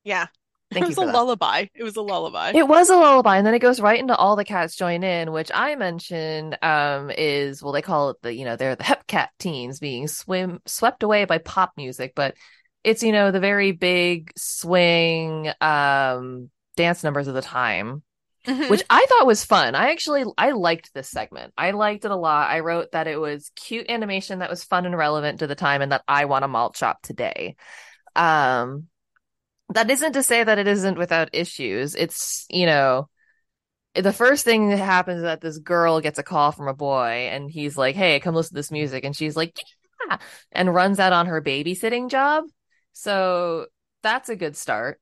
[0.05, 0.27] Yeah.
[0.73, 1.15] Thank It was a that.
[1.15, 1.67] lullaby.
[1.75, 2.53] It was a lullaby.
[2.55, 5.33] It was a lullaby, and then it goes right into all the cats join in,
[5.33, 9.29] which I mentioned um is well, they call it the you know they're the Hepcat
[9.39, 12.35] teens being swim swept away by pop music, but
[12.83, 18.03] it's you know the very big swing um dance numbers of the time,
[18.47, 18.69] Mhm.
[18.69, 19.75] which I thought was fun.
[19.77, 21.53] I actually I liked this segment.
[21.57, 22.51] I liked it a lot.
[22.51, 25.81] I wrote that it was cute animation that was fun and relevant to the time,
[25.81, 27.55] and that I want a malt shop today.
[28.17, 28.89] Um,
[29.71, 31.95] that isn't to say that it isn't without issues.
[31.95, 33.09] It's, you know,
[33.95, 37.29] the first thing that happens is that this girl gets a call from a boy
[37.31, 39.05] and he's like, Hey, come listen to this music.
[39.05, 39.59] And she's like,
[40.09, 40.19] Yeah,
[40.53, 42.45] and runs out on her babysitting job.
[42.93, 43.67] So
[44.03, 45.01] that's a good start.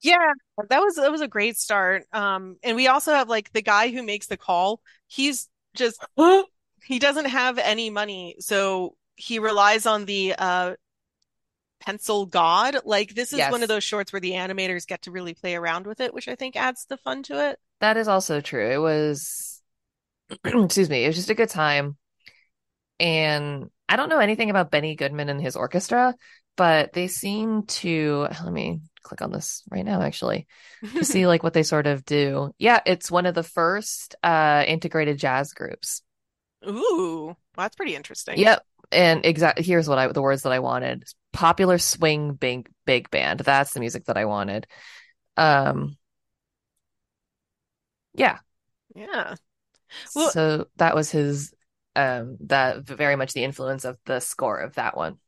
[0.00, 0.32] Yeah,
[0.68, 2.04] that was that was a great start.
[2.12, 4.80] Um, and we also have like the guy who makes the call.
[5.06, 6.04] He's just
[6.84, 10.74] he doesn't have any money, so he relies on the uh
[11.80, 12.78] pencil god.
[12.84, 15.86] Like this is one of those shorts where the animators get to really play around
[15.86, 17.58] with it, which I think adds the fun to it.
[17.80, 18.70] That is also true.
[18.70, 19.62] It was,
[20.44, 21.96] excuse me, it was just a good time.
[23.00, 26.14] And I don't know anything about Benny Goodman and his orchestra,
[26.56, 30.46] but they seem to, let me click on this right now, actually,
[30.94, 32.52] to see like what they sort of do.
[32.58, 36.02] Yeah, it's one of the first uh integrated jazz groups.
[36.66, 38.38] Ooh, well, that's pretty interesting.
[38.38, 38.64] Yep.
[38.90, 41.04] And exactly here's what I the words that I wanted.
[41.32, 43.40] Popular swing big big band.
[43.40, 44.66] That's the music that I wanted.
[45.36, 45.96] Um
[48.14, 48.38] yeah.
[48.94, 49.36] Yeah.
[50.14, 51.54] Well- so that was his
[51.96, 55.18] um that very much the influence of the score of that one.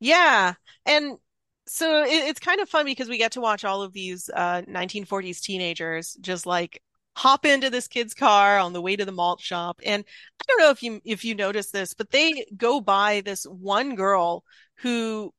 [0.00, 0.54] Yeah.
[0.86, 1.18] And
[1.66, 4.62] so it, it's kind of fun because we get to watch all of these uh
[4.66, 6.82] 1940s teenagers just like
[7.18, 9.80] hop into this kid's car on the way to the malt shop.
[9.84, 10.04] And
[10.40, 13.96] I don't know if you if you notice this, but they go by this one
[13.96, 14.44] girl
[14.76, 15.34] who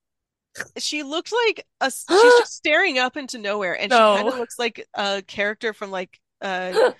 [0.78, 4.60] she looks like a she's just staring up into nowhere and she kind of looks
[4.60, 6.74] like a character from like uh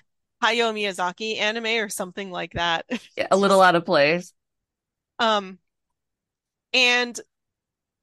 [0.42, 2.86] Hayao Miyazaki anime or something like that.
[3.18, 4.34] Yeah, a little out of place.
[5.20, 5.60] Um,
[6.74, 7.20] and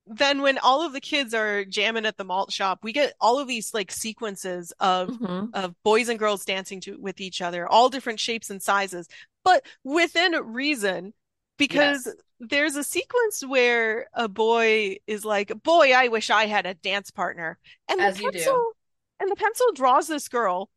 [0.07, 3.39] then when all of the kids are jamming at the malt shop, we get all
[3.39, 5.51] of these like sequences of Mhm.
[5.55, 9.09] of boys and girls dancing to with each other, all different shapes and sizes,
[9.45, 11.13] but within reason,
[11.57, 12.15] because Yes.
[12.39, 17.11] there's a sequence where a boy is like, "Boy, I wish I had a dance
[17.11, 18.23] partner," and the As do.
[18.25, 18.73] pencil
[19.19, 20.71] and the pencil draws this girl,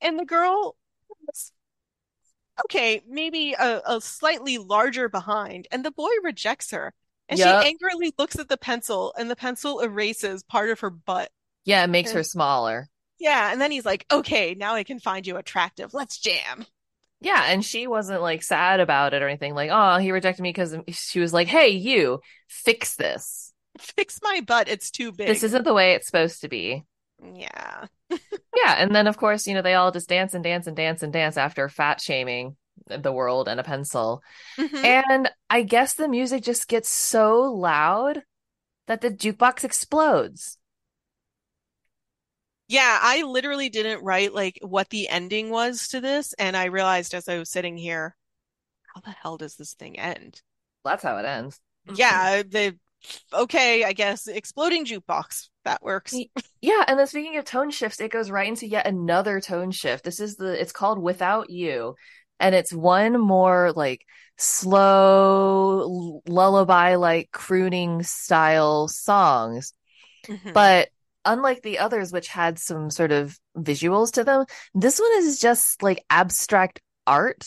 [0.00, 0.76] and the girl
[2.64, 6.94] okay, maybe a, a slightly larger behind, and the boy rejects her.
[7.28, 7.62] And Yup.
[7.62, 11.30] she angrily looks at the pencil, and the pencil erases part of her butt.
[11.64, 12.88] Yeah, it makes her smaller.
[13.18, 15.94] Yeah, and then he's like, okay, now I can find you attractive.
[15.94, 16.66] Let's jam.
[17.20, 19.54] Yeah, and she wasn't like sad about it or anything.
[19.54, 23.52] Like, oh, he rejected me because she was like, "Hey, you, fix this.
[23.78, 25.26] Fix my butt, it's too big.
[25.26, 26.84] This isn't the way it's supposed to be."
[27.22, 27.86] Yeah.
[28.56, 31.02] Yeah, and then of course, you know, they all just dance and dance and dance
[31.02, 32.56] and dance after fat shaming
[32.86, 34.22] the world and a pencil.
[34.56, 34.84] Mhm.
[34.84, 38.22] And I guess the music just gets so loud
[38.86, 40.58] that the jukebox explodes.
[42.68, 47.14] Yeah, I literally didn't write like what the ending was to this, and I realized
[47.14, 48.16] as I was sitting here,
[48.94, 50.40] how the hell does this thing end?
[50.84, 51.60] That's how it ends.
[51.94, 52.76] Yeah, the
[53.32, 55.48] okay, I guess exploding jukebox.
[55.64, 56.14] That works.
[56.60, 60.04] Yeah, and then speaking of tone shifts, it goes right into yet another tone shift.
[60.04, 61.94] This is the it's called Without You,
[62.40, 64.04] and it's one more like
[64.38, 69.72] slow lullaby like crooning style songs.
[70.26, 70.52] Mhm.
[70.52, 70.88] But
[71.24, 75.82] unlike the others, which had some sort of visuals to them, this one is just
[75.82, 77.46] like abstract art,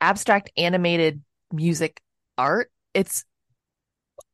[0.00, 1.22] abstract animated
[1.52, 2.00] music
[2.36, 2.70] art.
[2.94, 3.24] It's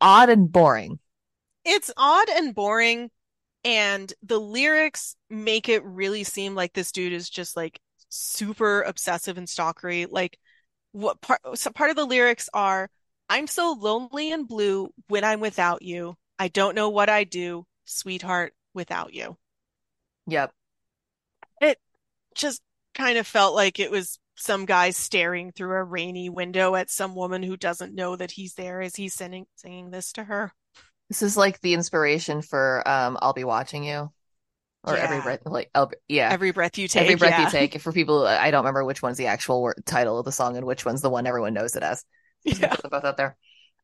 [0.01, 0.99] odd and boring.
[1.65, 3.11] It's odd and boring,
[3.65, 7.81] and the lyrics make it really seem like this dude is just like
[8.13, 10.07] super obsessive and stalkery.
[10.11, 10.39] Like
[10.93, 12.91] what part so part of the lyrics are,
[13.29, 16.17] I'm so lonely and blue when I'm without you.
[16.39, 19.37] I don't know what I do, sweetheart, without you.
[20.27, 20.53] Yep.
[21.61, 21.79] It
[22.35, 22.61] just
[22.95, 27.15] kind of felt like it was some guy staring through a rainy window at some
[27.15, 30.53] woman who doesn't know that he's there as he's singing singing this to her.
[31.09, 34.11] This is like the inspiration for um I'll be watching you.
[34.85, 35.71] Or every breath like
[36.09, 36.29] yeah.
[36.33, 37.45] Every breath you take, Every breath yeah.
[37.45, 37.81] you take.
[37.81, 40.67] For people I don't remember which one's the actual word, title of the song and
[40.67, 42.05] which one's the one everyone knows it as.
[42.45, 42.75] Yeah.
[42.91, 43.37] both out there.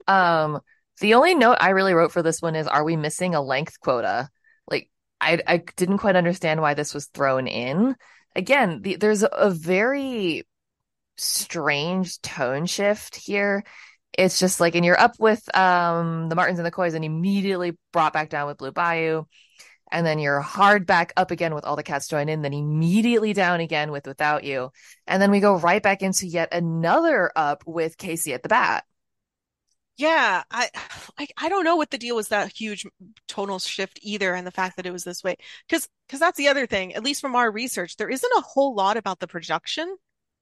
[0.09, 0.61] Um
[1.01, 3.79] the only note I really wrote for this one is are we missing a length
[3.79, 4.29] quota?
[4.69, 7.95] Like I I didn't quite understand why this was thrown in.
[8.35, 10.45] Again, the, there's a, a very
[11.17, 13.65] strange tone shift here.
[14.17, 17.77] It's just like, and you're up with um the Martins and the Coys, and immediately
[17.93, 19.25] brought back down with Blue Bayou,
[19.91, 23.33] and then you're hard back up again with all the cats join in, then immediately
[23.33, 24.71] down again with Without You,
[25.07, 28.85] and then we go right back into yet another up with Casey at the bat.
[29.97, 30.71] Yeah, I,
[31.19, 32.87] I I don't know what the deal was that huge
[33.27, 35.37] tonal shift either, and the fact that it was this way.
[35.69, 38.75] Because because that's the other thing, at least from our research, there isn't a whole
[38.75, 39.97] lot about the production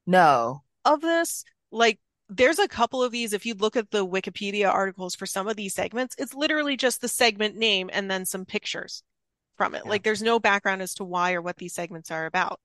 [0.07, 1.45] No, of this.
[1.71, 3.33] Like, there's a couple of these.
[3.33, 7.01] If you look at the Wikipedia articles for some of these segments, it's literally just
[7.01, 9.03] the segment name and then some pictures
[9.57, 9.85] from it.
[9.85, 9.91] Yeah.
[9.91, 12.61] Like, there's no background as to why or what these segments are about.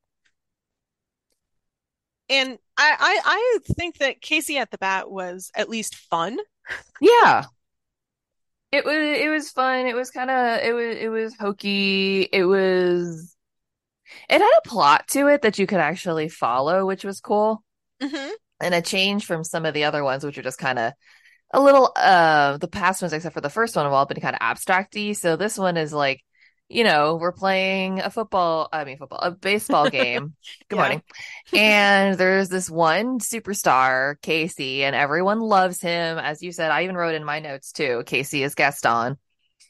[2.30, 6.38] And I, I I think that Casey at the Bat was at least fun.
[7.02, 7.46] yeah.
[8.72, 9.86] It was it was fun.
[9.86, 12.22] It was kind of it was it was hokey.
[12.32, 13.36] It was
[14.30, 17.64] it had a plot to it that you could actually follow, which was cool.
[18.02, 20.94] hmm and a change from some of the other ones, which are just kind of
[21.54, 24.36] a little uh the past ones, except for the first one, have all been kind
[24.36, 25.16] of abstracty.
[25.16, 26.24] So this one is like,
[26.72, 30.36] you know, we're playing a football, I mean football, a baseball game.
[30.70, 30.78] Good Yeah.
[30.78, 31.04] morning.
[31.54, 36.18] and there's this one superstar, Casey, and everyone loves him.
[36.18, 38.04] As you said, I even wrote in my notes too.
[38.06, 39.18] Casey is Gaston.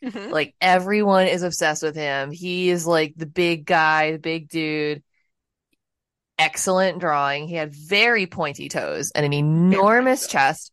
[0.01, 2.31] hmm Like everyone is obsessed with him.
[2.31, 5.03] He is like the big guy, the big dude.
[6.37, 7.47] Excellent drawing.
[7.47, 10.71] He had very pointy toes and an enormous chest.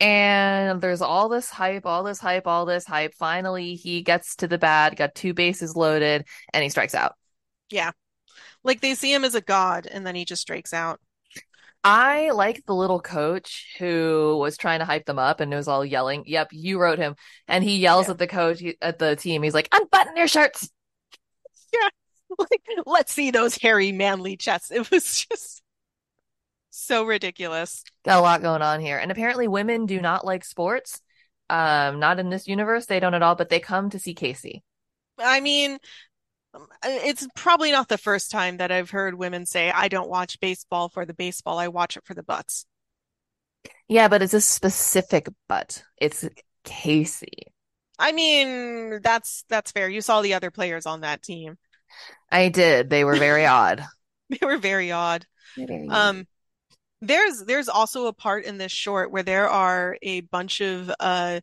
[0.00, 3.14] And there's all this hype, all this hype, all this hype.
[3.14, 7.14] Finally, he gets to the bat, got two bases loaded, and he strikes out.
[7.70, 7.92] Yeah.
[8.64, 11.00] Like they see him as a god and then he just strikes out.
[11.86, 15.84] I like the little coach who was trying to hype them up and was all
[15.84, 16.24] yelling.
[16.26, 17.14] Yep, you wrote him.
[17.46, 18.12] And he yells Yeah.
[18.12, 19.42] at the coach, at the team.
[19.42, 20.70] He's like, unbutton your shirts.
[21.72, 21.88] Yeah.
[22.36, 24.72] Like, let's see those hairy, manly chests.
[24.72, 25.62] It was just
[26.74, 27.84] so ridiculous.
[28.04, 28.98] Got a lot going on here.
[28.98, 31.00] And apparently women do not like sports.
[31.50, 32.86] Um, not in this universe.
[32.86, 34.62] They don't at all, but they come to see Casey.
[35.18, 35.78] I mean,
[36.84, 40.88] it's probably not the first time that I've heard women say, I don't watch baseball
[40.88, 42.66] for the baseball, I watch it for the butts.
[43.88, 45.84] Yeah, but it's a specific butt.
[45.98, 46.26] It's
[46.64, 47.52] Casey.
[47.98, 49.88] I mean, that's that's fair.
[49.88, 51.56] You saw the other players on that team.
[52.30, 52.90] I did.
[52.90, 53.84] They were very odd.
[54.30, 55.26] They were very odd.
[55.90, 56.26] Um,
[57.06, 61.40] there's there's also a part in this short where there are a bunch of uh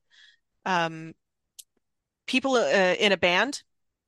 [0.66, 1.14] um
[2.28, 3.64] people uh, in a band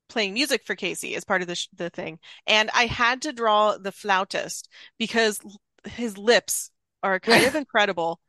[0.08, 3.32] playing music for Casey as part of the sh the thing, and I had to
[3.32, 6.70] draw the flautist because l- his lips
[7.02, 8.20] are kind of incredible,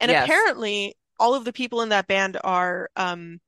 [0.00, 0.12] and Yes.
[0.12, 3.40] apparently all of the people in that band are um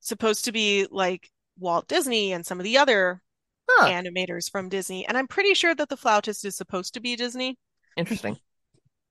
[0.00, 3.22] supposed to be like Walt Disney and some of the other
[3.68, 3.88] Huh.
[3.88, 7.58] animators from Disney, and I'm pretty sure that the flautist is supposed to be Disney.
[7.96, 8.36] Interesting.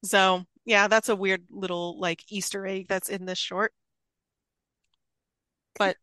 [0.03, 3.73] So, yeah, that's a weird little like Easter egg that's in this short.
[5.77, 5.97] But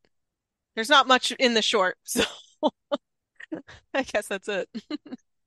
[0.74, 2.22] there's not much in the short, so
[3.94, 4.68] I guess that's it.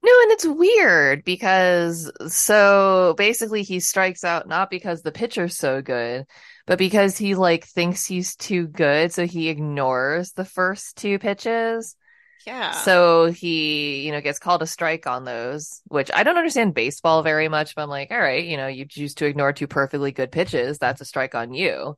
[0.03, 5.81] No, and it's weird because so basically he strikes out not because the pitcher's so
[5.81, 6.25] good,
[6.65, 11.95] but because he like thinks he's too good, so he ignores the first two pitches.
[12.45, 12.71] Yeah.
[12.71, 17.23] So he, you know, gets called a strike on those, which I don't understand baseball
[17.23, 20.11] very much, but I'm like, all right, you know, you choose to ignore two perfectly
[20.11, 21.97] good pitches, that's a strike on you.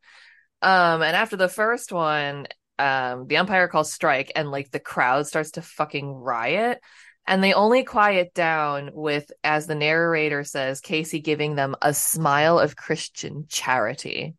[0.61, 2.47] Um, and after the first one,
[2.79, 6.79] um, the umpire calls strike and like the crowd starts to fucking riot.
[7.25, 12.59] And they only quiet down with, as the narrator says, Casey giving them a smile
[12.59, 14.35] of Christian charity.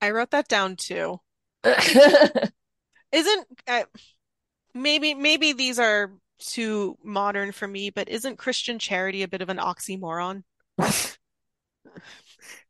[0.00, 1.20] I wrote that down too.
[1.64, 3.84] Isn't uh,
[4.76, 9.48] maybe maybe these are too modern for me, but isn't Christian charity a bit of
[9.48, 10.42] an oxymoron?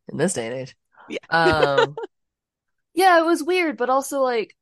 [0.09, 0.77] in this day and age.
[1.09, 1.19] Yeah.
[1.31, 1.97] Um,
[2.95, 4.57] yeah, it was weird, but also like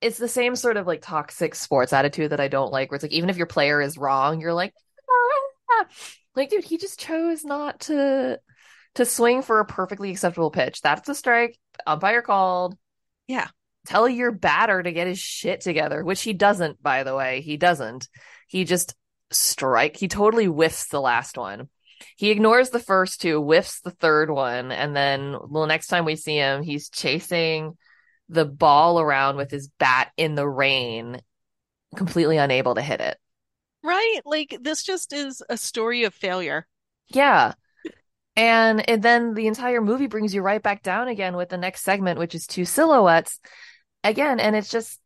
[0.00, 3.04] it's the same sort of like toxic sports attitude that I don't like, where it's
[3.04, 4.74] like even if your player is wrong, you're like,
[5.70, 5.86] "Ah."
[6.34, 8.38] like, dude, he just chose not to
[8.96, 10.80] to swing for a perfectly acceptable pitch.
[10.82, 11.58] That's a strike.
[11.86, 12.76] Umpire called.
[13.26, 13.48] Yeah.
[13.86, 17.40] Tell your batter to get his shit together, which he doesn't, by the way.
[17.40, 18.08] He doesn't.
[18.48, 18.94] He just
[19.30, 19.96] strike.
[19.96, 21.68] He totally whiffs the last one.
[22.16, 26.16] He ignores the first two, whiffs the third one, and then the next time we
[26.16, 27.76] see him, he's chasing
[28.28, 31.20] the ball around with his bat in the rain,
[31.94, 33.16] completely unable to hit it.
[33.82, 34.20] Right?
[34.24, 36.66] Like this just is a story of failure.
[37.08, 37.54] Yeah.
[38.34, 41.82] And, and then the entire movie brings you right back down again with the next
[41.82, 43.40] segment, which is two silhouettes
[44.08, 44.40] again.
[44.40, 45.00] And it's just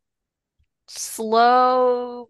[0.87, 2.27] slow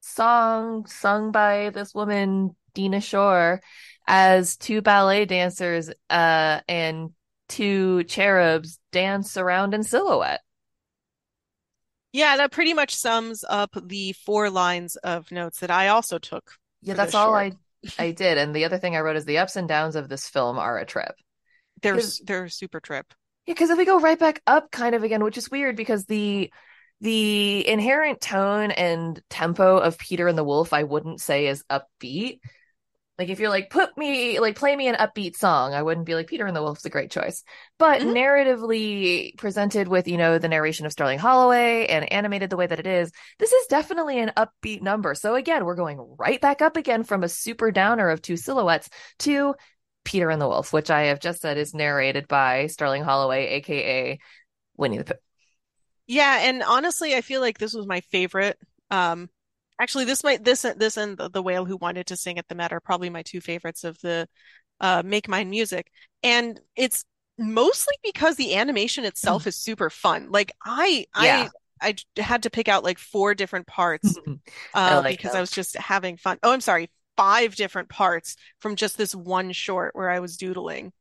[0.00, 3.60] song sung by this woman, Dinah Shore,
[4.06, 7.10] as two ballet dancers uh, and
[7.48, 10.40] two cherubs dance around in silhouette.
[12.12, 16.52] Yeah, that pretty much sums up the four lines of notes that I also took
[16.80, 17.52] Yeah, that's all short.
[17.98, 18.38] I I did.
[18.38, 20.78] And the other thing I wrote is the ups and downs of this film are
[20.78, 21.14] a trip.
[21.82, 23.12] They're they're a super trip.
[23.46, 26.04] Yeah, because if we go right back up kind of again, which is weird because
[26.06, 26.52] the
[27.00, 32.40] the inherent tone and tempo of Peter and the Wolf, I wouldn't say is upbeat.
[33.18, 36.14] Like if you're like, put me like play me an upbeat song, I wouldn't be
[36.14, 37.44] like Peter and the Wolf's a great choice.
[37.78, 38.12] But Mhm.
[38.14, 42.80] narratively presented with, you know, the narration of Sterling Holloway and animated the way that
[42.80, 45.14] it is, this is definitely an upbeat number.
[45.14, 48.90] So again, we're going right back up again from a super downer of two silhouettes
[49.20, 49.54] to
[50.06, 54.18] Peter and the Wolf, which I have just said is narrated by Sterling Holloway, aka
[54.76, 55.14] Winnie the Pooh.
[56.06, 58.56] Yeah, and honestly, I feel like this was my favorite.
[58.90, 59.28] Um,
[59.80, 62.54] actually, this might this this and the, the whale who wanted to sing at the
[62.54, 64.28] Met are probably my two favorites of the
[64.80, 65.90] uh Make Mine music,
[66.22, 67.04] and it's
[67.36, 70.30] mostly because the animation itself is super fun.
[70.30, 71.48] Like I Yeah.
[71.80, 74.16] I I had to pick out like four different parts
[74.74, 75.34] I uh, like because.
[75.34, 76.38] I was just having fun.
[76.42, 80.92] Oh, I'm sorry, five different parts from just this one short where I was doodling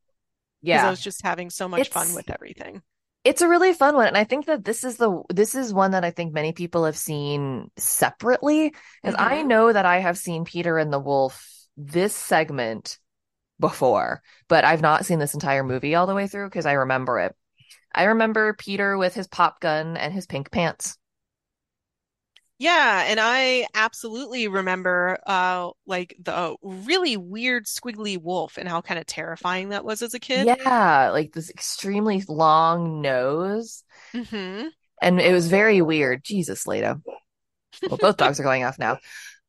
[0.63, 2.81] because I was just having so much fun with everything.
[3.23, 4.07] It's a really fun one.
[4.07, 6.85] And I think that this is the this is one that I think many people
[6.85, 8.73] have seen separately.
[9.01, 9.47] Because I Mhm.
[9.47, 11.43] know that I have seen Peter and the Wolf
[11.75, 12.99] this segment
[13.59, 17.19] before, but I've not seen this entire movie all the way through because I remember
[17.19, 17.35] it.
[17.93, 20.97] I remember Peter with his pop gun and his pink pants.
[22.57, 28.99] Yeah, and I absolutely remember uh like the really weird squiggly wolf and how kind
[28.99, 30.49] of terrifying that was as a kid.
[30.57, 33.83] Yeah, like this extremely long nose.
[34.13, 34.69] hmm
[35.01, 36.23] And it was very weird.
[36.23, 37.01] Jesus, Leda.
[37.89, 38.99] Well, both dogs are going off now.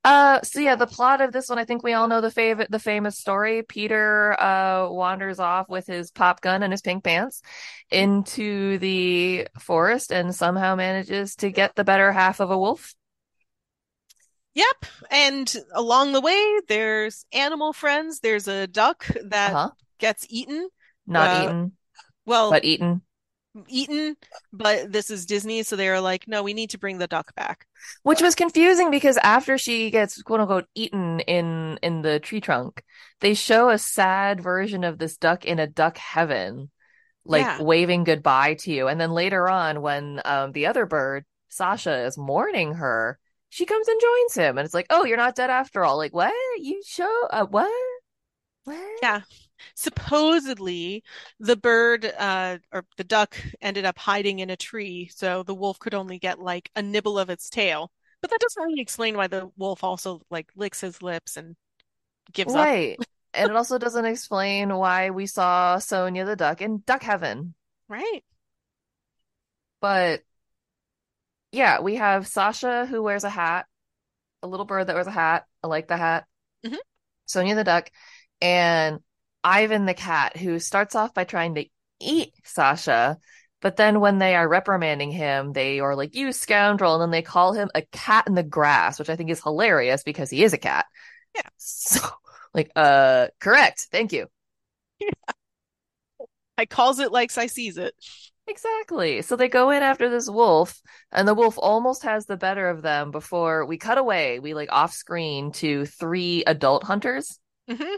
[0.07, 2.65] Uh, so yeah, the plot of this one, I think we all know the fav
[2.71, 3.65] the famous story.
[3.65, 7.43] Peter uh wanders off with his pop gun and his pink pants
[7.91, 12.95] into the forest and somehow manages to get the better half of a wolf.
[14.55, 14.87] Yep.
[15.11, 18.21] And along the way, there's animal friends.
[18.21, 19.71] There's a duck that Uh-huh.
[19.99, 20.69] gets eaten.
[21.09, 21.73] Not Uh, eaten,
[22.27, 23.03] Well, but eaten.
[23.69, 24.17] Eaten,
[24.53, 27.35] but this is Disney, so they are like, no, we need to bring the duck
[27.35, 27.67] back.
[28.03, 32.83] Which was confusing because after she gets quote unquote eaten in in the tree trunk,
[33.21, 36.71] they show a sad version of this duck in a duck heaven,
[37.25, 37.63] like Yeah.
[37.63, 38.89] waving goodbye to you.
[38.89, 43.89] And then later on, when um the other bird, Sasha, is mourning her, she comes
[43.89, 45.97] and joins him, and it's like, oh, you're not dead after all.
[45.97, 46.33] Like, what?
[46.61, 47.71] You show uh, what?
[48.65, 48.77] What?
[49.03, 49.21] Yeah.
[49.75, 51.05] Supposedly,
[51.41, 55.79] the bird uh, or the duck ended up hiding in a tree, so the wolf
[55.79, 57.91] could only get like a nibble of its tail.
[58.21, 61.57] But that doesn't really explain why the wolf also like licks his lips and
[62.33, 62.65] gives up.
[62.65, 62.99] Right.
[63.35, 67.55] And it also doesn't explain why we saw Sonia the duck in duck heaven.
[67.89, 68.25] Right.
[69.81, 70.23] But
[71.53, 73.67] yeah, we have Sasha who wears a hat,
[74.43, 75.47] a little bird that wears a hat.
[75.63, 76.27] I like the hat.
[76.65, 76.79] Mhm.
[77.27, 77.91] Sonia the duck,
[78.41, 79.01] and
[79.47, 81.67] Ivan the cat who starts off by trying to
[82.01, 83.19] eat Sasha,
[83.63, 87.23] but then when they are reprimanding him, they are like, "You scoundrel," and then they
[87.23, 90.53] call him a cat in the grass, which I think is hilarious because he is
[90.53, 90.87] a cat.
[91.35, 91.43] Yeah.
[91.59, 92.01] So,
[92.55, 93.89] like, uh, correct.
[93.93, 94.29] Thank you.
[96.59, 97.95] I calls it like I sees it.
[98.47, 99.23] Exactly.
[99.23, 100.81] So they go in after this wolf,
[101.13, 104.39] and the wolf almost has the better of them before we cut away.
[104.39, 107.39] We like off screen to three adult hunters,
[107.69, 107.97] hmm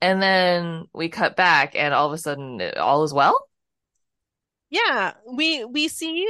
[0.00, 3.46] and then we cut back, and all of a sudden, all is well.
[4.70, 6.28] Yeah, we we see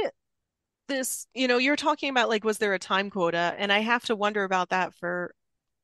[0.87, 3.55] this, you know, you're talking about like was there a time quota?
[3.57, 5.33] And I have to wonder about that for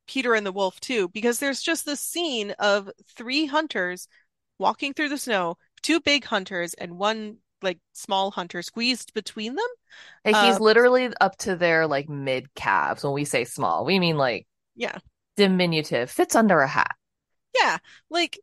[0.08, 4.08] Peter and the Wolf too, because there's just this scene of three hunters
[4.60, 9.68] walking through the snow, two big hunters and one like small hunter squeezed between them.
[10.26, 13.04] Like, he's Uh, literally up to their like mid calves.
[13.04, 15.00] When we say small, we mean like Yeah.
[15.38, 16.96] diminutive, fits under a hat.
[17.60, 17.78] Yeah,
[18.10, 18.40] like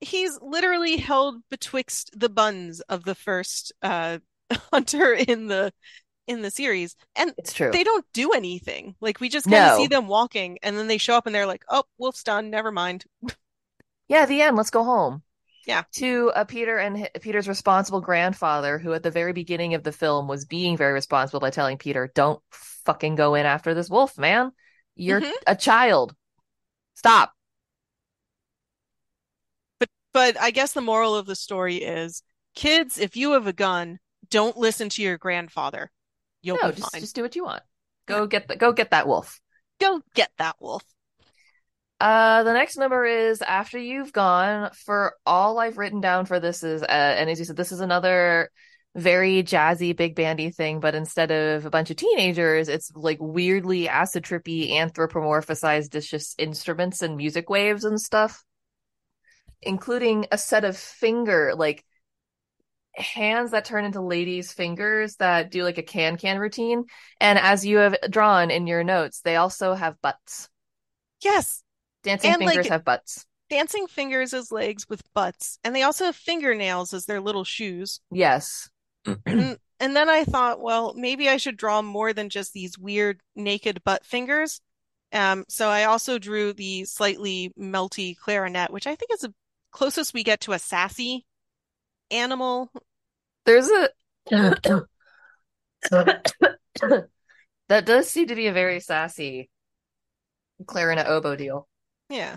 [0.00, 4.18] he's literally held betwixt the buns of the first uh
[4.72, 5.72] hunter in the
[6.28, 6.96] in the series.
[7.16, 7.70] And It's true.
[7.72, 8.96] they don't do anything.
[9.00, 9.76] Like we just kind of No.
[9.78, 12.50] see them walking and then they show up and they're like, "Oh, wolf's done.
[12.50, 13.04] Never mind."
[14.08, 14.56] Yeah, the end.
[14.56, 15.22] Let's go home.
[15.66, 15.84] Yeah.
[15.92, 20.26] To uh, Peter and Peter's responsible grandfather, who at the very beginning of the film
[20.26, 24.52] was being very responsible by telling Peter, "Don't fucking go in after this wolf, man.
[24.96, 25.32] You're Mhm.
[25.46, 26.14] a child.
[26.94, 27.34] Stop."
[30.12, 32.22] But I guess the moral of the story is,
[32.54, 33.98] kids, if you have a gun,
[34.28, 35.90] don't listen to your grandfather.
[36.42, 37.00] You'll No, be just fine.
[37.00, 37.62] just do what you want.
[38.06, 39.40] Go get the go get that wolf.
[39.80, 40.82] Go get that wolf.
[42.00, 44.70] Uh, the next number is After You've Gone.
[44.86, 47.80] For all I've written down for this is, uh, and as you said, this is
[47.80, 48.50] another
[48.96, 53.88] very jazzy, big bandy thing, but instead of a bunch of teenagers, it's like weirdly
[53.88, 58.42] acid trippy, anthropomorphized, just instruments and music waves and stuff,
[59.62, 61.84] including a set of finger, like
[62.94, 66.84] hands that turn into ladies' fingers that do like a can can routine.
[67.20, 70.48] And as you have drawn in your notes, they also have butts.
[71.22, 71.62] Yes,
[72.02, 73.26] Dancing And, fingers like, have butts.
[73.50, 78.00] dancing fingers as legs with butts, and they also have fingernails as their little shoes.
[78.10, 78.70] Yes.
[79.26, 83.20] And, and then I thought, well, maybe I should draw more than just these weird
[83.34, 84.60] naked butt fingers.
[85.12, 89.34] Um, so I also drew the slightly melty clarinet, which I think is the
[89.70, 91.26] closest we get to a sassy
[92.10, 92.70] animal.
[93.46, 93.88] There's a
[95.90, 99.50] that does seem to be a very sassy
[100.66, 101.68] clarinet oboe deal.
[102.08, 102.36] Yeah.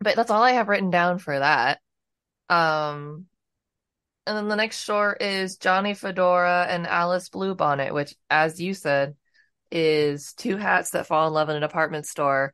[0.00, 1.80] But that's all I have written down for that.
[2.48, 3.26] Um,
[4.26, 9.16] and then the next short is Johnny Fedora and Alice Bluebonnet, which, as you said,
[9.70, 12.52] is two hats that fall in love in an apartment store.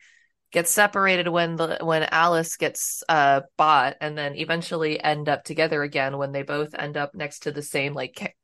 [0.53, 5.82] Gets separated when the when Alice gets uh bought, and then eventually end up together
[5.84, 8.34] again when they both end up next to the same like ca-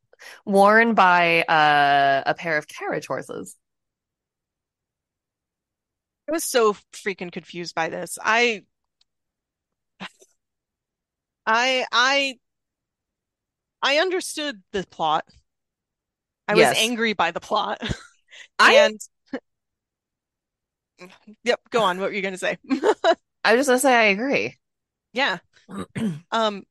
[0.46, 3.56] worn by uh, a pair of carriage horses.
[6.28, 8.18] I was so freaking confused by this.
[8.22, 8.64] I
[11.46, 12.38] I I
[13.82, 15.24] I understood the plot.
[16.48, 16.70] I Yes.
[16.70, 17.80] was angry by the plot.
[18.58, 19.00] I- And
[21.44, 21.98] yep, go on.
[21.98, 22.58] What were you going to say?
[23.44, 24.56] I was just gonna say I agree.
[25.12, 25.38] Yeah.
[26.30, 26.62] Um,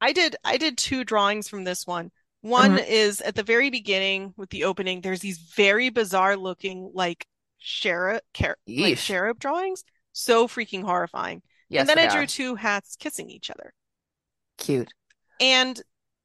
[0.00, 2.10] I did I did two drawings from this one.
[2.42, 7.26] One is at the very beginning with the opening, there's these very bizarre looking like
[7.58, 9.84] cherub car like cherub drawings.
[10.12, 11.42] So freaking horrifying.
[11.68, 12.26] Yes, And then I drew are.
[12.26, 13.72] two hats kissing each other.
[14.58, 14.92] Cute.
[15.40, 15.80] And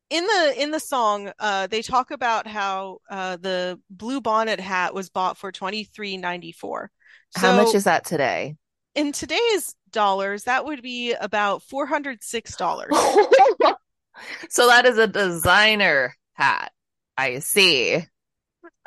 [0.09, 4.93] in the in the song, uh, they talk about how uh, the blue bonnet hat
[4.93, 6.91] was bought for twenty three ninety four.
[7.35, 8.55] How much is that today?
[8.95, 12.89] in today's dollars, that would be about four hundred six dollars.
[14.49, 16.71] so that is a designer hat.
[17.17, 18.05] I see.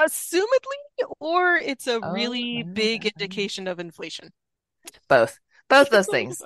[0.00, 4.32] Assumedly, or it's a Oh, really big indication of inflation.
[5.08, 5.38] Both.
[5.68, 6.42] Both those things.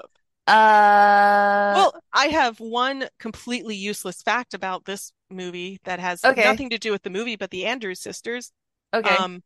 [1.70, 6.36] Well, Uh I have one completely useless fact about this movie that has Okay.
[6.36, 8.52] nothing to do with the movie, but the Andrews sisters.
[8.92, 9.26] okay.
[9.26, 9.42] Um,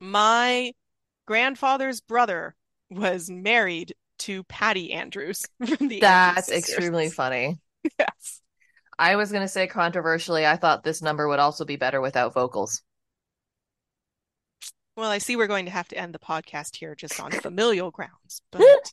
[0.00, 0.72] my
[1.26, 2.54] grandfather's brother
[2.90, 6.90] was married to Patty Andrews from the Andrews That's sisters.
[6.90, 7.60] extremely funny.
[7.98, 8.42] Yes.
[9.00, 12.82] I was gonna say controversially, I thought this number would also be better without vocals.
[14.96, 17.90] Well, I see we're going to have to end the podcast here just on familial
[17.90, 18.92] grounds, but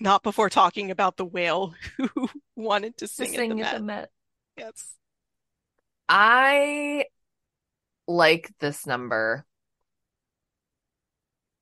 [0.00, 3.78] not before talking about the whale who wanted to To sing, sing at at the
[3.78, 3.96] the Met.
[3.96, 4.10] Met.
[4.56, 4.94] Yes.
[6.08, 7.06] I
[8.06, 9.46] like this number.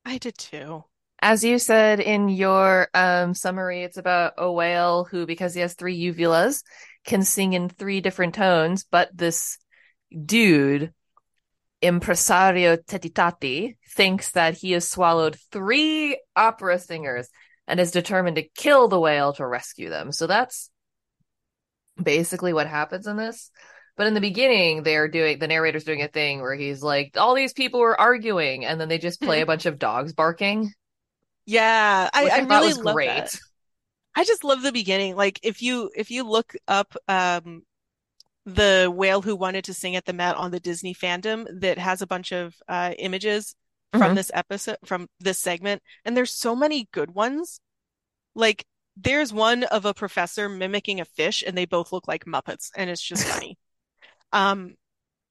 [0.05, 0.85] I did too.
[1.21, 5.75] As you said in your um, summary, it's about a whale who, because he has
[5.75, 6.65] three uvulas,
[7.05, 8.85] can sing in three different tones.
[8.91, 9.59] But this
[10.25, 10.93] dude,
[11.81, 17.29] impresario Tetitati, thinks that he has swallowed three opera singers
[17.73, 20.13] and is determined to kill the whale to rescue them.
[20.13, 20.69] So that's
[22.01, 23.51] basically what happens in this.
[23.97, 27.35] But in the beginning, they're doing the narrator's doing a thing where he's like, all
[27.35, 30.71] these people were arguing, and then they just play a bunch of dogs barking.
[31.47, 33.07] Yeah, I, I thought really was love great.
[33.07, 33.39] that.
[34.15, 35.17] I just love the beginning.
[35.17, 37.63] Like if you if you look up um
[38.45, 42.03] the whale who wanted to sing at the Met on the Disney fandom that has
[42.03, 43.55] a bunch of uh images
[43.93, 44.15] from Mhm.
[44.17, 47.61] this episode from this segment and there's so many good ones.
[48.35, 48.65] Like
[48.97, 52.89] there's one of a professor mimicking a fish and they both look like Muppets and
[52.91, 53.59] it's just funny.
[54.33, 54.75] Um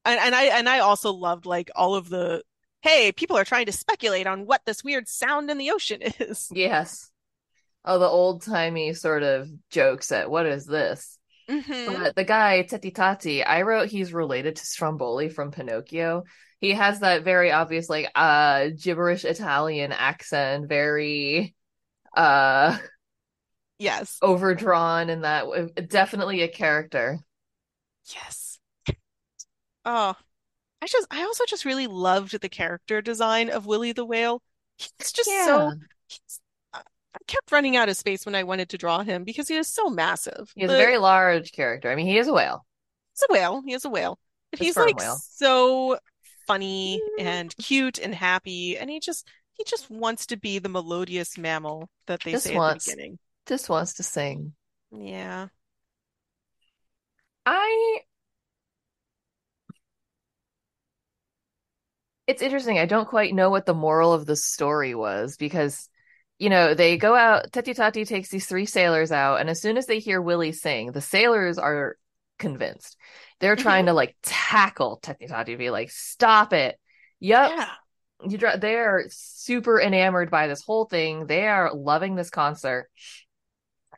[0.06, 2.44] and, and I and I also loved like all of the
[2.82, 6.48] hey, people are trying to speculate on what this weird sound in the ocean is.
[6.52, 7.12] Yes.
[7.86, 11.18] Oh, the old timey sort of jokes at what is this?
[11.50, 12.04] Mhm.
[12.04, 16.24] But the guy, Tetitati, I wrote he's related to Stromboli from Pinocchio.
[16.62, 21.56] He has that very obvious, like, uh, gibberish Italian accent, very,
[22.16, 22.78] uh,
[23.80, 24.20] Yes.
[24.22, 25.46] overdrawn in that.
[25.90, 27.20] Definitely a character.
[28.14, 28.60] Yes.
[29.86, 30.16] Oh,
[30.82, 34.42] I just I also just really loved the character design of Willie the Whale.
[34.78, 35.72] He's just so
[36.08, 36.40] he's,
[36.74, 36.82] I
[37.14, 39.68] I kept running out of space when I wanted to draw him because he is
[39.68, 40.52] so massive.
[40.56, 41.92] He is a very large character.
[41.92, 42.66] I mean, he is a whale.
[43.14, 43.62] he's a whale.
[43.66, 44.20] He is a whale.
[44.52, 45.18] But he's like whale.
[45.32, 45.98] so
[46.52, 47.64] funny and mm.
[47.64, 52.22] cute and happy and he just he just wants to be the melodious mammal that
[52.22, 53.20] they Just say wants- at the beginning.
[53.48, 54.54] Just wants to sing.
[54.92, 55.48] Yeah.
[57.46, 58.00] I
[62.28, 62.78] it's interesting.
[62.78, 65.90] I don't quite know what the moral of the story was because,
[66.38, 69.76] you know, they go out, Teti Tati takes these three sailors out, and as soon
[69.76, 71.98] as they hear Willie sing, the sailors are
[72.42, 72.98] convinced.
[73.40, 73.64] They're mm-hmm.
[73.64, 76.78] trying to like tackle Teti be like, stop it.
[77.20, 77.52] Yep.
[77.56, 77.70] Yeah.
[78.28, 81.26] You dra- they're super enamored by this whole thing.
[81.28, 82.90] They are loving this concert.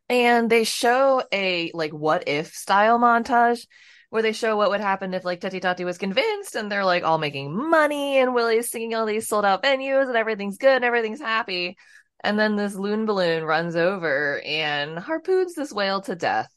[0.09, 3.65] And they show a like what if style montage
[4.13, 7.03] where they show what would happen if like Teti Tati was convinced and they're like
[7.03, 10.85] all making money and Willie's singing all these sold out venues and everything's good and
[10.85, 11.77] everything's happy.
[12.23, 16.49] And then this loon balloon runs over and harpoons this whale to death.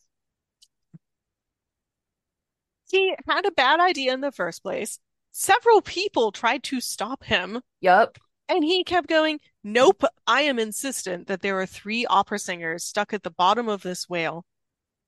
[2.90, 4.98] He had a bad idea in the first place.
[5.32, 7.60] Several people tried to stop him.
[7.80, 8.18] Yup.
[8.48, 13.12] And he kept going, Nope, I am insistent that there are three opera singers stuck
[13.12, 14.44] at the bottom of this whale.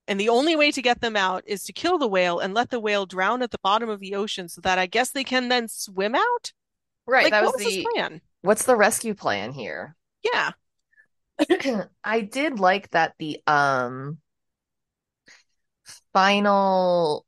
[0.08, 2.70] And the only way to get them out is to kill the whale and let
[2.70, 5.48] the whale drown at the bottom of the ocean so that I guess they can
[5.48, 6.52] then swim out?
[7.06, 7.24] Right.
[7.24, 8.20] Like, that was was the plan?
[8.42, 9.94] what's the rescue plan here?
[10.22, 10.52] Yeah.
[12.04, 14.18] I did like that the um
[16.12, 17.24] final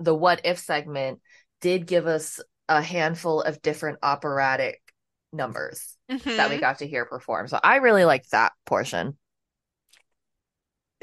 [0.00, 1.20] the what if segment
[1.60, 4.80] did give us a handful of different operatic
[5.32, 5.96] numbers
[6.36, 6.60] that we Mhm.
[6.60, 7.48] got to hear perform.
[7.48, 9.18] So I really liked that portion.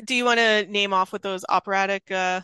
[0.03, 2.41] Do you want to name off what those operatic uh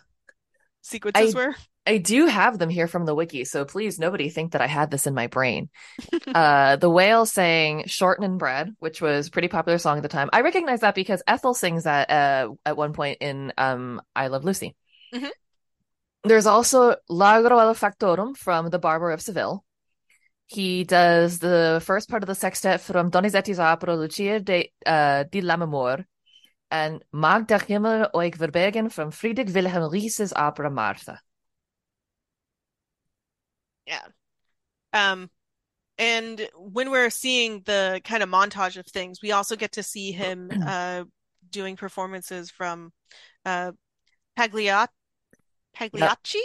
[0.82, 1.56] sequences I were?
[1.86, 4.89] I do have them here from the wiki, so please nobody think that I had
[4.89, 5.70] this in my brain.
[6.34, 10.30] uh, the whale sang "Shortening Bread," which was a pretty popular song at the time.
[10.34, 14.45] I recognize that because Ethel sings that uh, at one point in um, "I Love
[14.45, 14.76] Lucy."
[15.12, 15.32] Mhm.
[16.24, 19.63] There's also "Largo al Factotum" from "The Barber of Seville."
[20.47, 25.41] He does the first part of the sextet from Donizetti's opera Lucia de, uh, di
[25.41, 26.05] Lammermoor
[26.69, 31.19] and Mag der Himmel euch vergeben from Friedrich Wilhelm Riese's opera Martha.
[33.86, 34.05] Yeah.
[34.91, 35.30] Um,
[35.97, 40.11] and when we're seeing the kind of montage of things, we also get to see
[40.11, 41.03] him uh
[41.49, 42.91] doing performances from
[43.45, 43.71] uh
[44.38, 44.88] Pagliat
[45.76, 46.41] Pagliacci,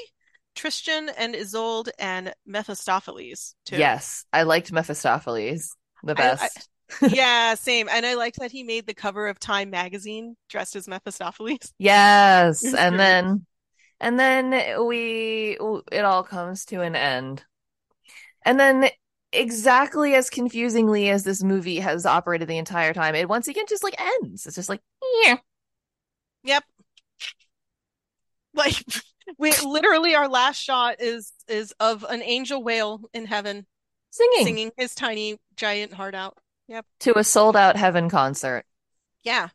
[0.54, 3.76] Tristan and Isolde and Mephistopheles too.
[3.76, 6.68] Yes, I liked Mephistopheles the I- I- best.
[7.12, 7.86] Yeah, same.
[7.90, 11.74] And I liked that he made the cover of Time magazine dressed as Mephistopheles.
[11.78, 13.46] Yes, and then
[14.00, 15.58] and then we
[15.92, 17.44] it all comes to an end.
[18.44, 18.88] And then
[19.32, 23.84] exactly as confusingly as this movie has operated the entire time, it once again just
[23.84, 24.46] like ends.
[24.46, 24.80] It's just like,
[25.24, 25.36] yeah.
[26.44, 26.64] Yep.
[28.54, 28.82] Like
[29.36, 33.66] we literally our last shot is is of an angel whale in heaven
[34.10, 36.38] Singing, singing his tiny giant heart out.
[36.68, 36.86] Yep.
[37.00, 38.64] To a sold out heaven concert.
[39.22, 39.48] Yeah.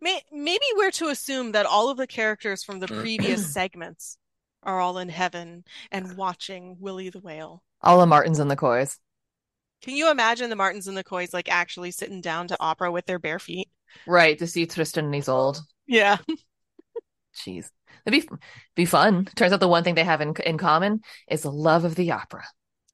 [0.00, 3.00] May maybe we're to assume that all of the characters from the mm.
[3.00, 4.18] previous segments
[4.62, 7.62] are all in heaven and watching Willie the Whale.
[7.82, 8.98] All the Martins and the Coys.
[9.82, 13.06] Can you imagine the Martins and the Coys like actually sitting down to opera with
[13.06, 13.68] their bare feet?
[14.06, 15.60] Right, to see Tristan and Isolde.
[15.86, 16.18] Yeah.
[17.34, 17.70] Jeez.
[18.06, 18.36] It'd be
[18.76, 19.26] be fun.
[19.36, 22.12] Turns out the one thing they have in in common is the love of the
[22.12, 22.44] opera.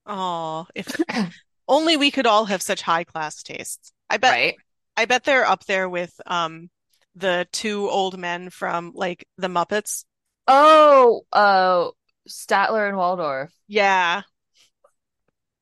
[0.07, 0.95] Oh, if
[1.69, 3.93] only we could all have such high class tastes.
[4.09, 4.55] I bet Right?
[4.97, 6.71] I bet they're up there with um
[7.15, 10.05] the two old men from like the Muppets.
[10.47, 11.89] Oh, uh
[12.29, 13.53] Statler and Waldorf.
[13.69, 14.23] Yeah.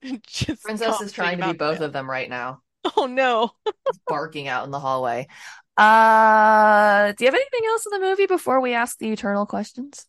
[0.27, 2.61] Just Princess is trying to be both the- of them right now.
[2.99, 3.51] Oh no.
[4.07, 5.27] barking out in the hallway.
[5.77, 10.07] Uh, do you have anything else in the movie before we ask the eternal questions?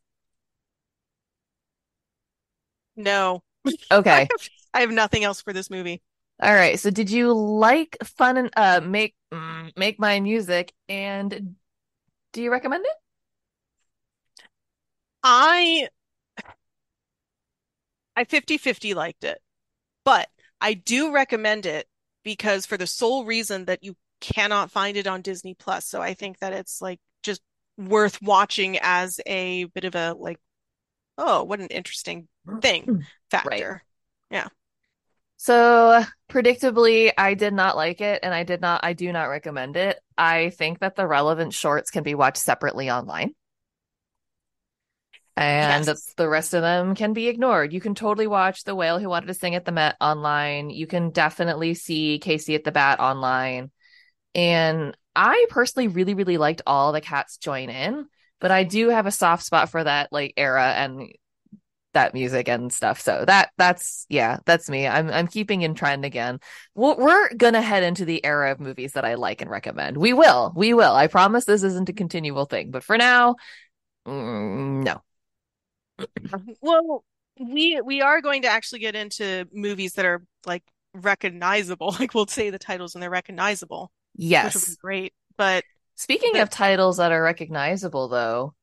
[2.95, 3.41] No.
[3.91, 4.27] Okay.
[4.73, 6.01] I have nothing else for this movie.
[6.41, 6.79] All right.
[6.79, 11.55] So did you like fun and uh make mm, make my music and
[12.33, 12.93] do you recommend it?
[15.23, 15.89] I
[18.15, 19.41] I 50-50 liked it.
[20.05, 20.29] But
[20.61, 21.87] I do recommend it
[22.23, 25.85] because for the sole reason that you cannot find it on Disney Plus.
[25.85, 27.41] So I think that it's like just
[27.77, 30.39] worth watching as a bit of a like,
[31.17, 32.27] oh, what an interesting
[32.61, 33.01] thing mm-hmm.
[33.29, 33.83] factor.
[34.29, 34.47] Yeah.
[35.37, 39.75] So predictably, I did not like it and I did not I do not recommend
[39.75, 39.99] it.
[40.17, 43.33] I think that the relevant shorts can be watched separately online.
[45.37, 46.13] And Yes.
[46.15, 47.73] the rest of them can be ignored.
[47.73, 50.69] You can totally watch The Whale Who Wanted to Sing at the Met online.
[50.69, 53.71] You can definitely see Casey at the Bat online.
[54.35, 58.05] And I personally really, really liked all the cats join in,
[58.39, 61.09] but I do have a soft spot for that like era and
[61.93, 63.01] that music and stuff.
[63.01, 64.85] So that that's yeah, that's me.
[64.85, 66.39] I'm I'm keeping in trend again.
[66.75, 69.97] We're, we're gonna head into the era of movies that I like and recommend.
[69.97, 70.93] We will, we will.
[70.93, 73.37] I promise this isn't a continual thing, but for now,
[74.05, 75.01] mm, no.
[76.61, 77.03] Well,
[77.39, 80.63] we we are going to actually get into movies that are like
[80.93, 81.95] recognizable.
[81.99, 84.69] Like we'll say the titles and they're recognizable, which will Yes.
[84.69, 85.13] be great.
[85.37, 85.63] But
[85.97, 88.53] Speaking But- of titles that are recognizable, though,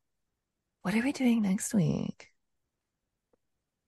[0.82, 2.28] what are we doing next week?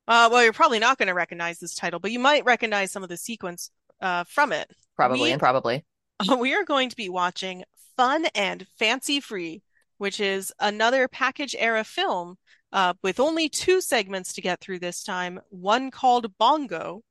[0.08, 3.02] uh, well, you're probably not going to recognize this title, but you might recognize some
[3.02, 4.70] of the sequence uh from it.
[4.96, 5.84] Probably We- and probably.
[6.38, 7.64] We are going to be watching
[7.96, 9.62] Fun and Fancy Free,
[9.98, 12.36] which is another package era film
[12.72, 17.02] uh, with only two segments to get through this time, one called Bongo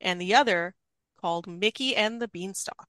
[0.00, 0.74] and the other
[1.20, 2.88] called Mickey and the Beanstalk.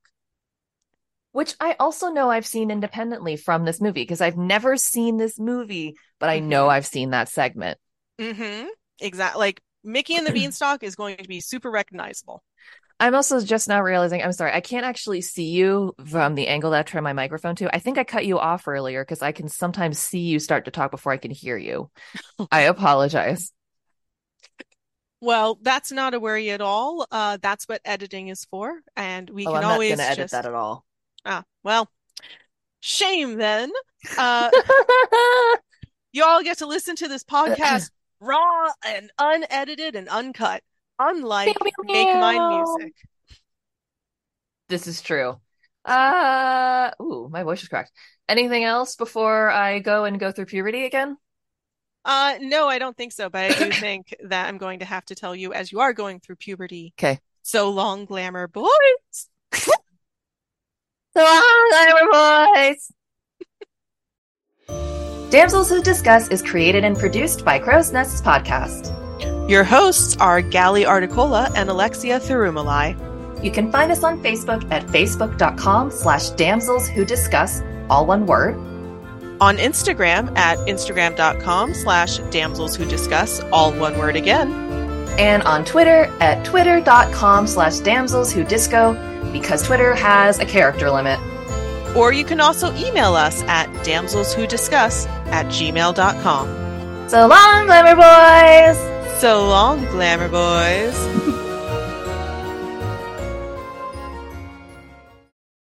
[1.33, 5.39] Which I also know I've seen independently from this movie because I've never seen this
[5.39, 6.69] movie, but I know Mhm.
[6.69, 7.77] I've seen that segment.
[8.19, 8.67] Mm-hmm.
[8.99, 9.39] Exactly.
[9.39, 12.43] Like Mickey and the Beanstalk is going to be super recognizable.
[12.99, 16.69] I'm also just now realizing, I'm sorry, I can't actually see you from the angle
[16.71, 17.75] that I turn my microphone to.
[17.75, 20.71] I think I cut you off earlier because I can sometimes see you start to
[20.71, 21.89] talk before I can hear you.
[22.51, 23.51] I apologize.
[25.21, 27.05] Well, that's not a worry at all.
[27.11, 30.31] Uh, that's what editing is for, and we Oh, can I'm always going edit just
[30.31, 30.85] that at all.
[31.25, 31.89] Ah, well,
[32.79, 33.71] shame then.
[34.17, 34.49] Uh,
[36.11, 40.63] you all get to listen to this podcast raw and unedited and uncut,
[40.99, 42.57] unlike Meow, meow, Make Mine.
[42.57, 42.93] Music.
[44.69, 45.39] This is true.
[45.83, 47.91] Uh, ooh, my voice is cracked.
[48.29, 51.17] Anything else before I go and go through puberty again?
[52.05, 55.05] Uh, no, I don't think so, but I do think that I'm going to have
[55.05, 56.93] to tell you as you are going through puberty.
[56.97, 57.19] Okay.
[57.41, 58.69] So long, glamour boys.
[61.13, 62.07] So long, glamour
[62.67, 62.91] boys.
[65.29, 68.97] Damsels Who Discuss is created and produced by Crow's Nest's podcast.
[69.49, 73.43] Your hosts are Gally Articola and Alexia Thirumalai.
[73.43, 78.55] You can find us on Facebook at facebook.com slash damsels who discuss, all one word.
[79.41, 84.51] On Instagram at instagram.com slash damsels who discuss, all one word again.
[85.19, 88.93] And on Twitter at twitter.com slash damsels who disco,
[89.31, 91.19] because Twitter has a character limit.
[91.95, 97.09] Or you can also email us at damselswhodiscuss at gmail.com.
[97.09, 99.19] So long, glamour boys!
[99.19, 101.37] So long, glamour boys.